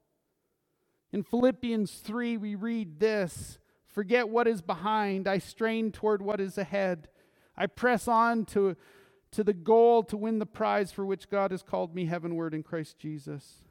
In 1.10 1.22
Philippians 1.22 1.90
3, 1.90 2.36
we 2.36 2.54
read 2.54 3.00
this 3.00 3.58
Forget 3.86 4.28
what 4.28 4.46
is 4.46 4.60
behind, 4.60 5.26
I 5.26 5.38
strain 5.38 5.90
toward 5.90 6.20
what 6.20 6.38
is 6.38 6.58
ahead. 6.58 7.08
I 7.56 7.66
press 7.66 8.08
on 8.08 8.44
to, 8.46 8.76
to 9.32 9.44
the 9.44 9.52
goal 9.52 10.02
to 10.04 10.16
win 10.16 10.38
the 10.38 10.46
prize 10.46 10.92
for 10.92 11.04
which 11.04 11.28
God 11.28 11.50
has 11.50 11.62
called 11.62 11.94
me 11.94 12.06
heavenward 12.06 12.54
in 12.54 12.62
Christ 12.62 12.98
Jesus. 12.98 13.62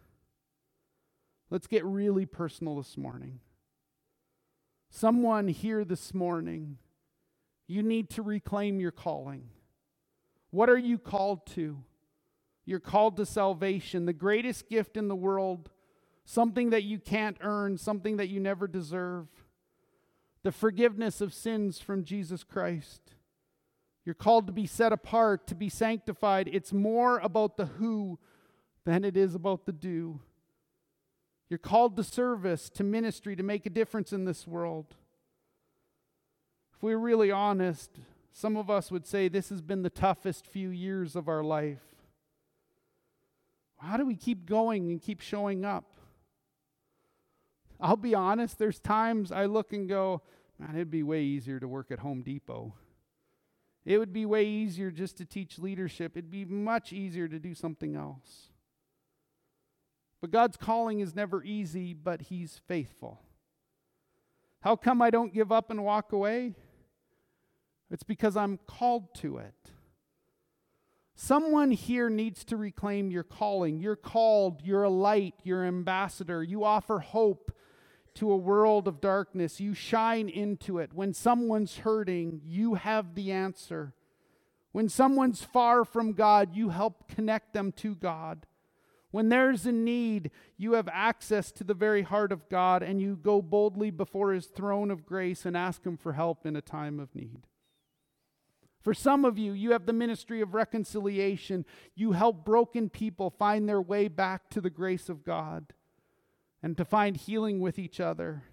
Let's 1.50 1.68
get 1.68 1.84
really 1.84 2.26
personal 2.26 2.76
this 2.76 2.98
morning. 2.98 3.40
Someone 4.92 5.48
here 5.48 5.84
this 5.84 6.14
morning, 6.14 6.78
you 7.68 7.84
need 7.84 8.10
to 8.12 8.22
reclaim 8.22 8.80
your 8.80 8.92
calling. 8.92 9.50
What 10.52 10.70
are 10.70 10.78
you 10.78 10.98
called 10.98 11.46
to? 11.48 11.84
You're 12.66 12.80
called 12.80 13.18
to 13.18 13.26
salvation, 13.26 14.06
the 14.06 14.14
greatest 14.14 14.70
gift 14.70 14.98
in 14.98 15.08
the 15.08 15.16
world, 15.16 15.70
something 16.26 16.70
that 16.70 16.84
you 16.84 17.00
can't 17.00 17.38
earn, 17.42 17.78
something 17.78 18.18
that 18.18 18.30
you 18.30 18.40
never 18.40 18.68
deserve. 18.68 19.28
The 20.44 20.52
forgiveness 20.52 21.20
of 21.20 21.34
sins 21.34 21.80
from 21.80 22.04
Jesus 22.04 22.44
Christ. 22.44 23.02
You're 24.10 24.16
called 24.16 24.48
to 24.48 24.52
be 24.52 24.66
set 24.66 24.92
apart, 24.92 25.46
to 25.46 25.54
be 25.54 25.70
sanctified. 25.70 26.50
It's 26.52 26.74
more 26.74 27.20
about 27.20 27.58
the 27.58 27.68
who 27.68 28.18
than 28.84 29.06
it 29.06 29.16
is 29.16 29.36
about 29.36 29.68
the 29.68 29.72
do. 29.72 30.20
You're 31.48 31.60
called 31.60 31.96
to 31.96 32.04
service, 32.04 32.72
to 32.72 32.84
ministry, 32.84 33.36
to 33.36 33.44
make 33.44 33.68
a 33.68 33.70
difference 33.70 34.12
in 34.12 34.26
this 34.26 34.48
world. 34.48 34.96
If 36.74 36.82
we're 36.82 36.98
really 36.98 37.30
honest, 37.30 38.00
some 38.32 38.58
of 38.58 38.68
us 38.68 38.90
would 38.90 39.06
say 39.06 39.28
this 39.28 39.50
has 39.50 39.62
been 39.62 39.84
the 39.84 39.92
toughest 39.92 40.48
few 40.48 40.70
years 40.70 41.16
of 41.16 41.28
our 41.28 41.44
life. 41.44 41.84
How 43.78 43.96
do 43.96 44.08
we 44.08 44.16
keep 44.16 44.48
going 44.48 44.90
and 44.90 45.00
keep 45.00 45.22
showing 45.22 45.64
up? 45.64 45.86
I'll 47.80 47.96
be 47.96 48.16
honest, 48.16 48.58
there's 48.58 48.80
times 48.80 49.32
I 49.32 49.46
look 49.46 49.72
and 49.72 49.88
go, 49.88 50.24
man, 50.58 50.72
it'd 50.74 50.90
be 50.90 51.04
way 51.04 51.22
easier 51.22 51.60
to 51.60 51.68
work 51.68 51.92
at 51.92 52.00
Home 52.00 52.24
Depot. 52.24 52.74
It 53.86 53.98
would 53.98 54.14
be 54.14 54.26
way 54.26 54.46
easier 54.46 54.92
just 54.92 55.18
to 55.18 55.26
teach 55.26 55.58
leadership. 55.58 56.14
It'd 56.16 56.32
be 56.32 56.46
much 56.46 56.94
easier 56.94 57.28
to 57.28 57.40
do 57.40 57.54
something 57.54 57.96
else. 57.96 58.50
But 60.22 60.32
God's 60.32 60.58
calling 60.58 61.00
is 61.00 61.16
never 61.16 61.44
easy, 61.44 61.94
but 61.94 62.24
He's 62.24 62.60
faithful. 62.68 63.22
How 64.62 64.76
come 64.76 65.02
I 65.02 65.10
don't 65.10 65.34
give 65.34 65.52
up 65.52 65.72
and 65.72 65.84
walk 65.84 66.12
away? 66.12 66.56
It's 67.90 68.04
because 68.04 68.36
I'm 68.36 68.60
called 68.68 69.16
to 69.16 69.38
it. 69.38 69.56
Someone 71.16 71.72
here 71.72 72.10
needs 72.10 72.44
to 72.46 72.58
reclaim 72.58 73.12
your 73.12 73.24
calling. 73.24 73.80
You're 73.80 73.96
called, 73.96 74.62
you're 74.64 74.84
a 74.84 74.90
light, 74.90 75.36
you're 75.44 75.64
an 75.64 75.68
ambassador. 75.68 76.44
You 76.44 76.64
offer 76.64 77.00
hope 77.00 77.52
to 78.16 78.32
a 78.32 78.38
world 78.38 78.88
of 78.88 79.02
darkness. 79.02 79.60
You 79.60 79.74
shine 79.74 80.30
into 80.30 80.78
it. 80.78 80.94
When 80.94 81.14
someone's 81.14 81.78
hurting, 81.78 82.42
you 82.46 82.76
have 82.76 83.16
the 83.16 83.32
answer. 83.32 83.94
When 84.72 84.90
someone's 84.90 85.44
far 85.44 85.84
from 85.84 86.14
God, 86.14 86.56
you 86.56 86.70
help 86.70 87.08
connect 87.08 87.54
them 87.54 87.72
to 87.74 87.96
God. 87.96 88.46
When 89.12 89.30
there's 89.30 89.66
a 89.66 89.72
need, 89.72 90.30
you 90.58 90.74
have 90.74 90.88
access 90.92 91.52
to 91.54 91.64
the 91.64 91.74
very 91.74 92.04
heart 92.04 92.32
of 92.32 92.48
God 92.48 92.84
and 92.84 93.02
you 93.02 93.16
go 93.16 93.42
boldly 93.42 93.90
before 93.90 94.34
his 94.34 94.46
throne 94.46 94.92
of 94.92 95.06
grace 95.06 95.46
and 95.46 95.58
ask 95.58 95.84
him 95.84 95.98
for 95.98 96.14
help 96.14 96.46
in 96.46 96.56
a 96.56 96.62
time 96.62 97.00
of 97.00 97.16
need. 97.16 97.48
For 98.82 98.94
some 98.94 99.26
of 99.26 99.38
you, 99.38 99.52
you 99.52 99.72
have 99.72 99.88
the 99.88 99.94
ministry 99.94 100.42
of 100.42 100.54
reconciliation. 100.54 101.66
You 101.96 102.12
help 102.12 102.46
broken 102.46 102.90
people 102.90 103.30
find 103.30 103.68
their 103.68 103.82
way 103.82 104.08
back 104.08 104.50
to 104.52 104.62
the 104.62 104.70
grace 104.70 105.10
of 105.10 105.26
God 105.26 105.74
and 106.62 106.78
to 106.78 106.86
find 106.86 107.16
healing 107.16 107.60
with 107.60 107.80
each 107.80 108.00
other. 108.00 108.44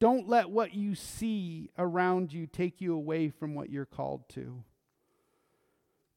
Don't 0.00 0.28
let 0.28 0.50
what 0.50 0.74
you 0.74 0.94
see 0.94 1.70
around 1.78 2.32
you 2.32 2.46
take 2.46 2.80
you 2.80 2.94
away 2.94 3.28
from 3.30 3.54
what 3.54 3.70
you're 3.70 3.86
called 3.86 4.28
to. 4.30 4.64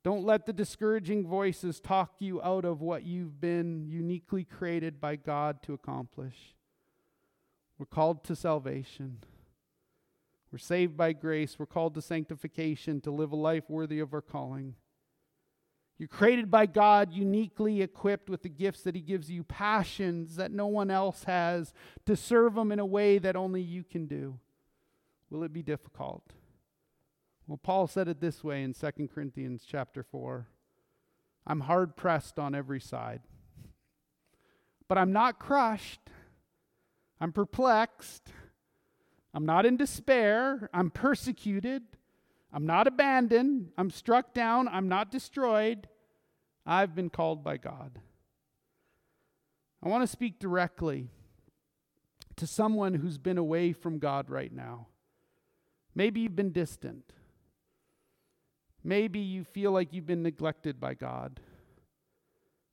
Don't 0.04 0.23
let 0.23 0.45
the 0.45 0.54
discouraging 0.54 1.28
voices 1.28 1.80
talk 1.80 2.15
you 2.19 2.41
out 2.41 2.65
of 2.65 2.82
what 2.82 3.04
you've 3.04 3.41
been 3.41 3.88
uniquely 3.88 4.43
created 4.43 5.01
by 5.01 5.15
God 5.15 5.63
to 5.63 5.73
accomplish. 5.73 6.56
We're 7.78 7.88
called 7.88 8.23
to 8.25 8.36
salvation. 8.36 9.19
We're 10.51 10.60
saved 10.60 10.95
by 10.95 11.13
grace. 11.13 11.60
We're 11.60 11.65
called 11.65 11.95
to 11.95 12.01
sanctification, 12.01 13.01
to 13.01 13.12
live 13.12 13.32
a 13.32 13.36
life 13.36 13.69
worthy 13.69 13.99
of 13.99 14.13
our 14.13 14.21
calling. 14.21 14.75
You're 15.97 16.08
created 16.10 16.51
by 16.51 16.65
God, 16.65 17.13
uniquely 17.13 17.81
equipped 17.81 18.29
with 18.29 18.43
the 18.43 18.49
gifts 18.49 18.81
that 18.81 18.95
He 18.95 19.01
gives 19.01 19.31
you, 19.31 19.43
passions 19.43 20.36
that 20.36 20.51
no 20.51 20.67
one 20.67 20.91
else 20.91 21.23
has, 21.23 21.73
to 22.05 22.15
serve 22.15 22.58
Him 22.58 22.71
in 22.71 22.79
a 22.79 22.86
way 22.86 23.17
that 23.17 23.36
only 23.36 23.62
you 23.62 23.84
can 23.84 24.05
do. 24.05 24.39
Will 25.29 25.43
it 25.43 25.53
be 25.53 25.63
difficult? 25.63 26.34
Well, 27.47 27.60
Paul 27.62 27.88
said 27.88 28.08
it 28.08 28.19
this 28.19 28.43
way 28.43 28.63
in 28.63 28.73
2 28.73 29.10
Corinthians 29.13 29.63
chapter 29.67 30.03
4 30.03 30.47
I'm 31.47 31.62
hard 31.62 31.95
pressed 31.95 32.39
on 32.39 32.55
every 32.55 32.79
side, 32.79 33.21
but 34.88 34.97
I'm 34.97 35.13
not 35.13 35.39
crushed. 35.39 36.10
I'm 37.21 37.31
perplexed. 37.31 38.29
I'm 39.34 39.45
not 39.45 39.65
in 39.65 39.77
despair. 39.77 40.69
I'm 40.73 40.89
persecuted. 40.89 41.84
I'm 42.56 42.65
not 42.65 42.88
abandoned. 42.88 43.72
I'm 43.78 43.91
struck 43.91 44.34
down. 44.34 44.70
I'm 44.70 44.88
not 44.88 45.12
destroyed. 45.12 45.89
I've 46.65 46.96
been 46.96 47.10
called 47.10 47.44
by 47.44 47.58
God. 47.58 48.00
I 49.84 49.89
want 49.89 50.04
to 50.04 50.08
speak 50.08 50.39
directly 50.39 51.10
to 52.38 52.48
someone 52.48 52.94
who's 52.94 53.18
been 53.18 53.38
away 53.38 53.74
from 53.74 54.00
God 54.00 54.30
right 54.30 54.54
now. 54.54 54.88
Maybe 55.94 56.22
you've 56.22 56.38
been 56.38 56.54
distant. 56.54 57.12
Maybe 58.86 59.20
you 59.20 59.44
feel 59.44 59.72
like 59.72 59.91
you've 59.91 60.08
been 60.08 60.24
neglected 60.24 60.80
by 60.80 60.94
God. 60.94 61.41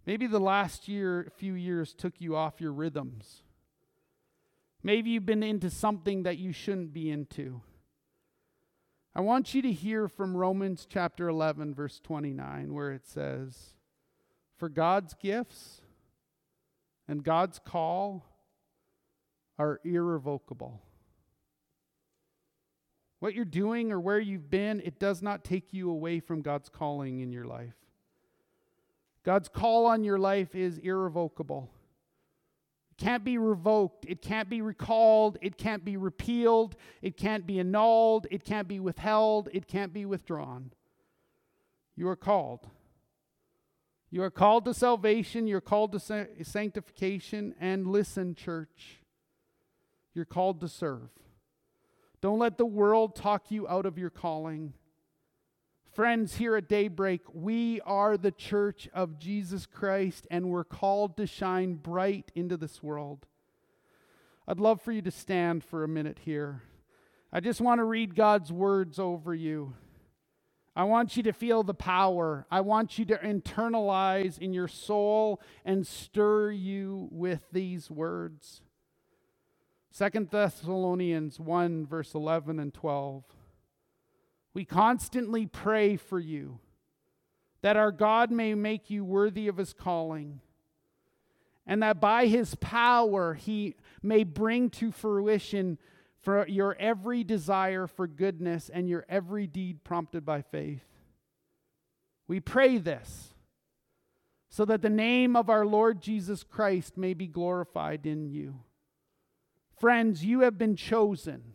Maybe 0.06 0.28
the 0.28 0.38
last 0.38 0.86
year, 0.86 1.32
few 1.36 1.54
years 1.54 1.92
took 1.92 2.20
you 2.20 2.36
off 2.36 2.60
your 2.60 2.72
rhythms. 2.72 3.42
Maybe 4.84 5.10
you've 5.10 5.26
been 5.26 5.42
into 5.42 5.70
something 5.70 6.22
that 6.22 6.38
you 6.38 6.52
shouldn't 6.52 6.92
be 6.92 7.10
into. 7.10 7.62
I 9.14 9.20
want 9.20 9.52
you 9.52 9.60
to 9.62 9.72
hear 9.72 10.08
from 10.08 10.34
Romans 10.36 10.86
chapter 10.88 11.28
11, 11.28 11.74
verse 11.74 12.00
29, 12.02 12.72
where 12.72 12.92
it 12.92 13.06
says, 13.06 13.74
For 14.56 14.70
God's 14.70 15.14
gifts 15.14 15.82
and 17.06 17.22
God's 17.22 17.58
call 17.58 18.24
are 19.58 19.80
irrevocable. 19.84 20.80
What 23.18 23.34
you're 23.34 23.44
doing 23.44 23.92
or 23.92 24.00
where 24.00 24.18
you've 24.18 24.50
been, 24.50 24.80
it 24.80 24.98
does 24.98 25.20
not 25.20 25.44
take 25.44 25.74
you 25.74 25.90
away 25.90 26.18
from 26.18 26.40
God's 26.40 26.70
calling 26.70 27.20
in 27.20 27.32
your 27.32 27.44
life. 27.44 27.74
God's 29.24 29.48
call 29.48 29.84
on 29.86 30.04
your 30.04 30.18
life 30.18 30.54
is 30.54 30.78
irrevocable 30.78 31.70
can't 32.98 33.24
be 33.24 33.38
revoked, 33.38 34.04
it 34.08 34.22
can't 34.22 34.48
be 34.48 34.60
recalled, 34.60 35.38
it 35.40 35.56
can't 35.56 35.84
be 35.84 35.96
repealed, 35.96 36.76
it 37.00 37.16
can't 37.16 37.46
be 37.46 37.58
annulled, 37.58 38.26
it 38.30 38.44
can't 38.44 38.68
be 38.68 38.80
withheld, 38.80 39.48
it 39.52 39.66
can't 39.66 39.92
be 39.92 40.04
withdrawn. 40.04 40.72
You 41.96 42.08
are 42.08 42.16
called. 42.16 42.68
You 44.10 44.22
are 44.22 44.30
called 44.30 44.66
to 44.66 44.74
salvation, 44.74 45.46
you're 45.46 45.62
called 45.62 45.92
to 45.92 46.28
sanctification, 46.42 47.54
and 47.58 47.86
listen, 47.86 48.34
church, 48.34 49.02
you're 50.14 50.26
called 50.26 50.60
to 50.60 50.68
serve. 50.68 51.08
Don't 52.20 52.38
let 52.38 52.58
the 52.58 52.66
world 52.66 53.16
talk 53.16 53.50
you 53.50 53.66
out 53.66 53.86
of 53.86 53.98
your 53.98 54.10
calling. 54.10 54.74
Friends, 55.92 56.36
here 56.36 56.56
at 56.56 56.70
Daybreak, 56.70 57.20
we 57.34 57.78
are 57.82 58.16
the 58.16 58.30
church 58.30 58.88
of 58.94 59.18
Jesus 59.18 59.66
Christ 59.66 60.26
and 60.30 60.48
we're 60.48 60.64
called 60.64 61.18
to 61.18 61.26
shine 61.26 61.74
bright 61.74 62.32
into 62.34 62.56
this 62.56 62.82
world. 62.82 63.26
I'd 64.48 64.58
love 64.58 64.80
for 64.80 64.90
you 64.90 65.02
to 65.02 65.10
stand 65.10 65.62
for 65.62 65.84
a 65.84 65.88
minute 65.88 66.20
here. 66.24 66.62
I 67.30 67.40
just 67.40 67.60
want 67.60 67.78
to 67.78 67.84
read 67.84 68.14
God's 68.14 68.50
words 68.50 68.98
over 68.98 69.34
you. 69.34 69.74
I 70.74 70.84
want 70.84 71.18
you 71.18 71.24
to 71.24 71.32
feel 71.34 71.62
the 71.62 71.74
power. 71.74 72.46
I 72.50 72.62
want 72.62 72.98
you 72.98 73.04
to 73.04 73.18
internalize 73.18 74.38
in 74.38 74.54
your 74.54 74.68
soul 74.68 75.42
and 75.62 75.86
stir 75.86 76.52
you 76.52 77.08
with 77.10 77.42
these 77.52 77.90
words. 77.90 78.62
Second 79.90 80.30
Thessalonians 80.30 81.38
1, 81.38 81.84
verse 81.86 82.14
11 82.14 82.58
and 82.58 82.72
12. 82.72 83.24
We 84.54 84.64
constantly 84.64 85.46
pray 85.46 85.96
for 85.96 86.18
you 86.18 86.58
that 87.62 87.76
our 87.76 87.92
God 87.92 88.30
may 88.30 88.54
make 88.54 88.90
you 88.90 89.04
worthy 89.04 89.48
of 89.48 89.56
his 89.56 89.72
calling, 89.72 90.40
and 91.64 91.82
that 91.82 92.00
by 92.00 92.26
his 92.26 92.56
power 92.56 93.34
he 93.34 93.76
may 94.02 94.24
bring 94.24 94.68
to 94.70 94.90
fruition 94.90 95.78
for 96.20 96.46
your 96.48 96.76
every 96.78 97.24
desire 97.24 97.86
for 97.86 98.06
goodness 98.06 98.68
and 98.68 98.88
your 98.88 99.06
every 99.08 99.46
deed 99.46 99.84
prompted 99.84 100.24
by 100.24 100.42
faith. 100.42 100.84
We 102.26 102.40
pray 102.40 102.78
this 102.78 103.34
so 104.48 104.64
that 104.64 104.82
the 104.82 104.90
name 104.90 105.34
of 105.34 105.48
our 105.48 105.64
Lord 105.64 106.02
Jesus 106.02 106.42
Christ 106.42 106.98
may 106.98 107.14
be 107.14 107.26
glorified 107.26 108.06
in 108.06 108.26
you. 108.26 108.60
Friends, 109.78 110.24
you 110.24 110.40
have 110.40 110.58
been 110.58 110.76
chosen. 110.76 111.54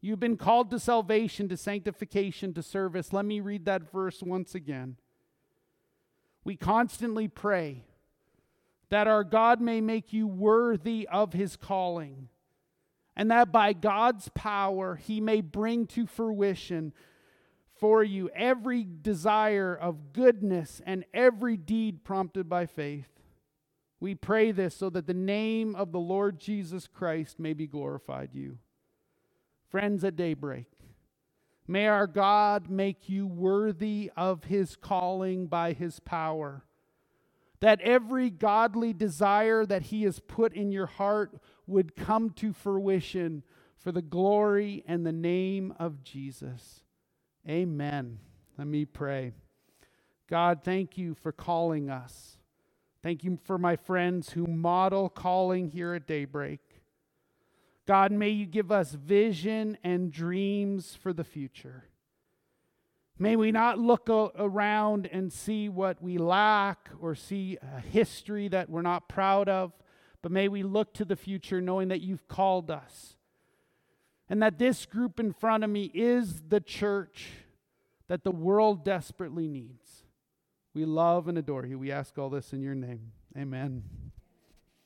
You've 0.00 0.20
been 0.20 0.36
called 0.36 0.70
to 0.70 0.78
salvation, 0.78 1.48
to 1.48 1.56
sanctification, 1.56 2.54
to 2.54 2.62
service. 2.62 3.12
Let 3.12 3.24
me 3.24 3.40
read 3.40 3.64
that 3.64 3.90
verse 3.90 4.22
once 4.22 4.54
again. 4.54 4.96
We 6.44 6.56
constantly 6.56 7.26
pray 7.28 7.84
that 8.90 9.08
our 9.08 9.24
God 9.24 9.60
may 9.60 9.80
make 9.80 10.12
you 10.12 10.26
worthy 10.26 11.06
of 11.10 11.32
his 11.32 11.56
calling, 11.56 12.28
and 13.16 13.30
that 13.30 13.50
by 13.50 13.72
God's 13.72 14.30
power 14.34 14.96
he 14.96 15.20
may 15.20 15.40
bring 15.40 15.86
to 15.88 16.06
fruition 16.06 16.92
for 17.78 18.02
you 18.02 18.30
every 18.34 18.86
desire 19.02 19.74
of 19.74 20.12
goodness 20.12 20.80
and 20.86 21.04
every 21.12 21.56
deed 21.56 22.04
prompted 22.04 22.48
by 22.48 22.66
faith. 22.66 23.08
We 24.00 24.14
pray 24.14 24.52
this 24.52 24.76
so 24.76 24.90
that 24.90 25.06
the 25.06 25.14
name 25.14 25.74
of 25.74 25.92
the 25.92 26.00
Lord 26.00 26.38
Jesus 26.38 26.86
Christ 26.86 27.38
may 27.38 27.52
be 27.52 27.66
glorified 27.66 28.30
you. 28.32 28.58
Friends 29.70 30.02
at 30.04 30.16
daybreak, 30.16 30.66
may 31.66 31.86
our 31.86 32.06
God 32.06 32.70
make 32.70 33.08
you 33.08 33.26
worthy 33.26 34.10
of 34.16 34.44
his 34.44 34.76
calling 34.76 35.46
by 35.46 35.72
his 35.74 36.00
power. 36.00 36.64
That 37.60 37.80
every 37.80 38.30
godly 38.30 38.92
desire 38.92 39.66
that 39.66 39.82
he 39.82 40.04
has 40.04 40.20
put 40.20 40.54
in 40.54 40.70
your 40.70 40.86
heart 40.86 41.38
would 41.66 41.96
come 41.96 42.30
to 42.30 42.52
fruition 42.52 43.42
for 43.76 43.92
the 43.92 44.02
glory 44.02 44.84
and 44.86 45.04
the 45.04 45.12
name 45.12 45.74
of 45.78 46.02
Jesus. 46.02 46.80
Amen. 47.48 48.20
Let 48.56 48.66
me 48.66 48.84
pray. 48.84 49.32
God, 50.28 50.62
thank 50.62 50.96
you 50.96 51.14
for 51.14 51.32
calling 51.32 51.90
us. 51.90 52.38
Thank 53.02 53.24
you 53.24 53.38
for 53.44 53.58
my 53.58 53.76
friends 53.76 54.30
who 54.30 54.46
model 54.46 55.08
calling 55.08 55.70
here 55.70 55.94
at 55.94 56.06
daybreak. 56.06 56.60
God, 57.88 58.12
may 58.12 58.28
you 58.28 58.44
give 58.44 58.70
us 58.70 58.92
vision 58.92 59.78
and 59.82 60.12
dreams 60.12 60.94
for 60.94 61.14
the 61.14 61.24
future. 61.24 61.84
May 63.18 63.34
we 63.34 63.50
not 63.50 63.78
look 63.78 64.10
around 64.10 65.08
and 65.10 65.32
see 65.32 65.70
what 65.70 66.02
we 66.02 66.18
lack 66.18 66.90
or 67.00 67.14
see 67.14 67.56
a 67.62 67.80
history 67.80 68.46
that 68.48 68.68
we're 68.68 68.82
not 68.82 69.08
proud 69.08 69.48
of, 69.48 69.72
but 70.20 70.30
may 70.30 70.48
we 70.48 70.62
look 70.62 70.92
to 70.94 71.06
the 71.06 71.16
future 71.16 71.62
knowing 71.62 71.88
that 71.88 72.02
you've 72.02 72.28
called 72.28 72.70
us 72.70 73.16
and 74.28 74.42
that 74.42 74.58
this 74.58 74.84
group 74.84 75.18
in 75.18 75.32
front 75.32 75.64
of 75.64 75.70
me 75.70 75.90
is 75.94 76.42
the 76.46 76.60
church 76.60 77.30
that 78.06 78.22
the 78.22 78.30
world 78.30 78.84
desperately 78.84 79.48
needs. 79.48 80.04
We 80.74 80.84
love 80.84 81.26
and 81.26 81.38
adore 81.38 81.64
you. 81.64 81.78
We 81.78 81.90
ask 81.90 82.18
all 82.18 82.28
this 82.28 82.52
in 82.52 82.60
your 82.60 82.74
name. 82.74 83.12
Amen. 83.34 83.82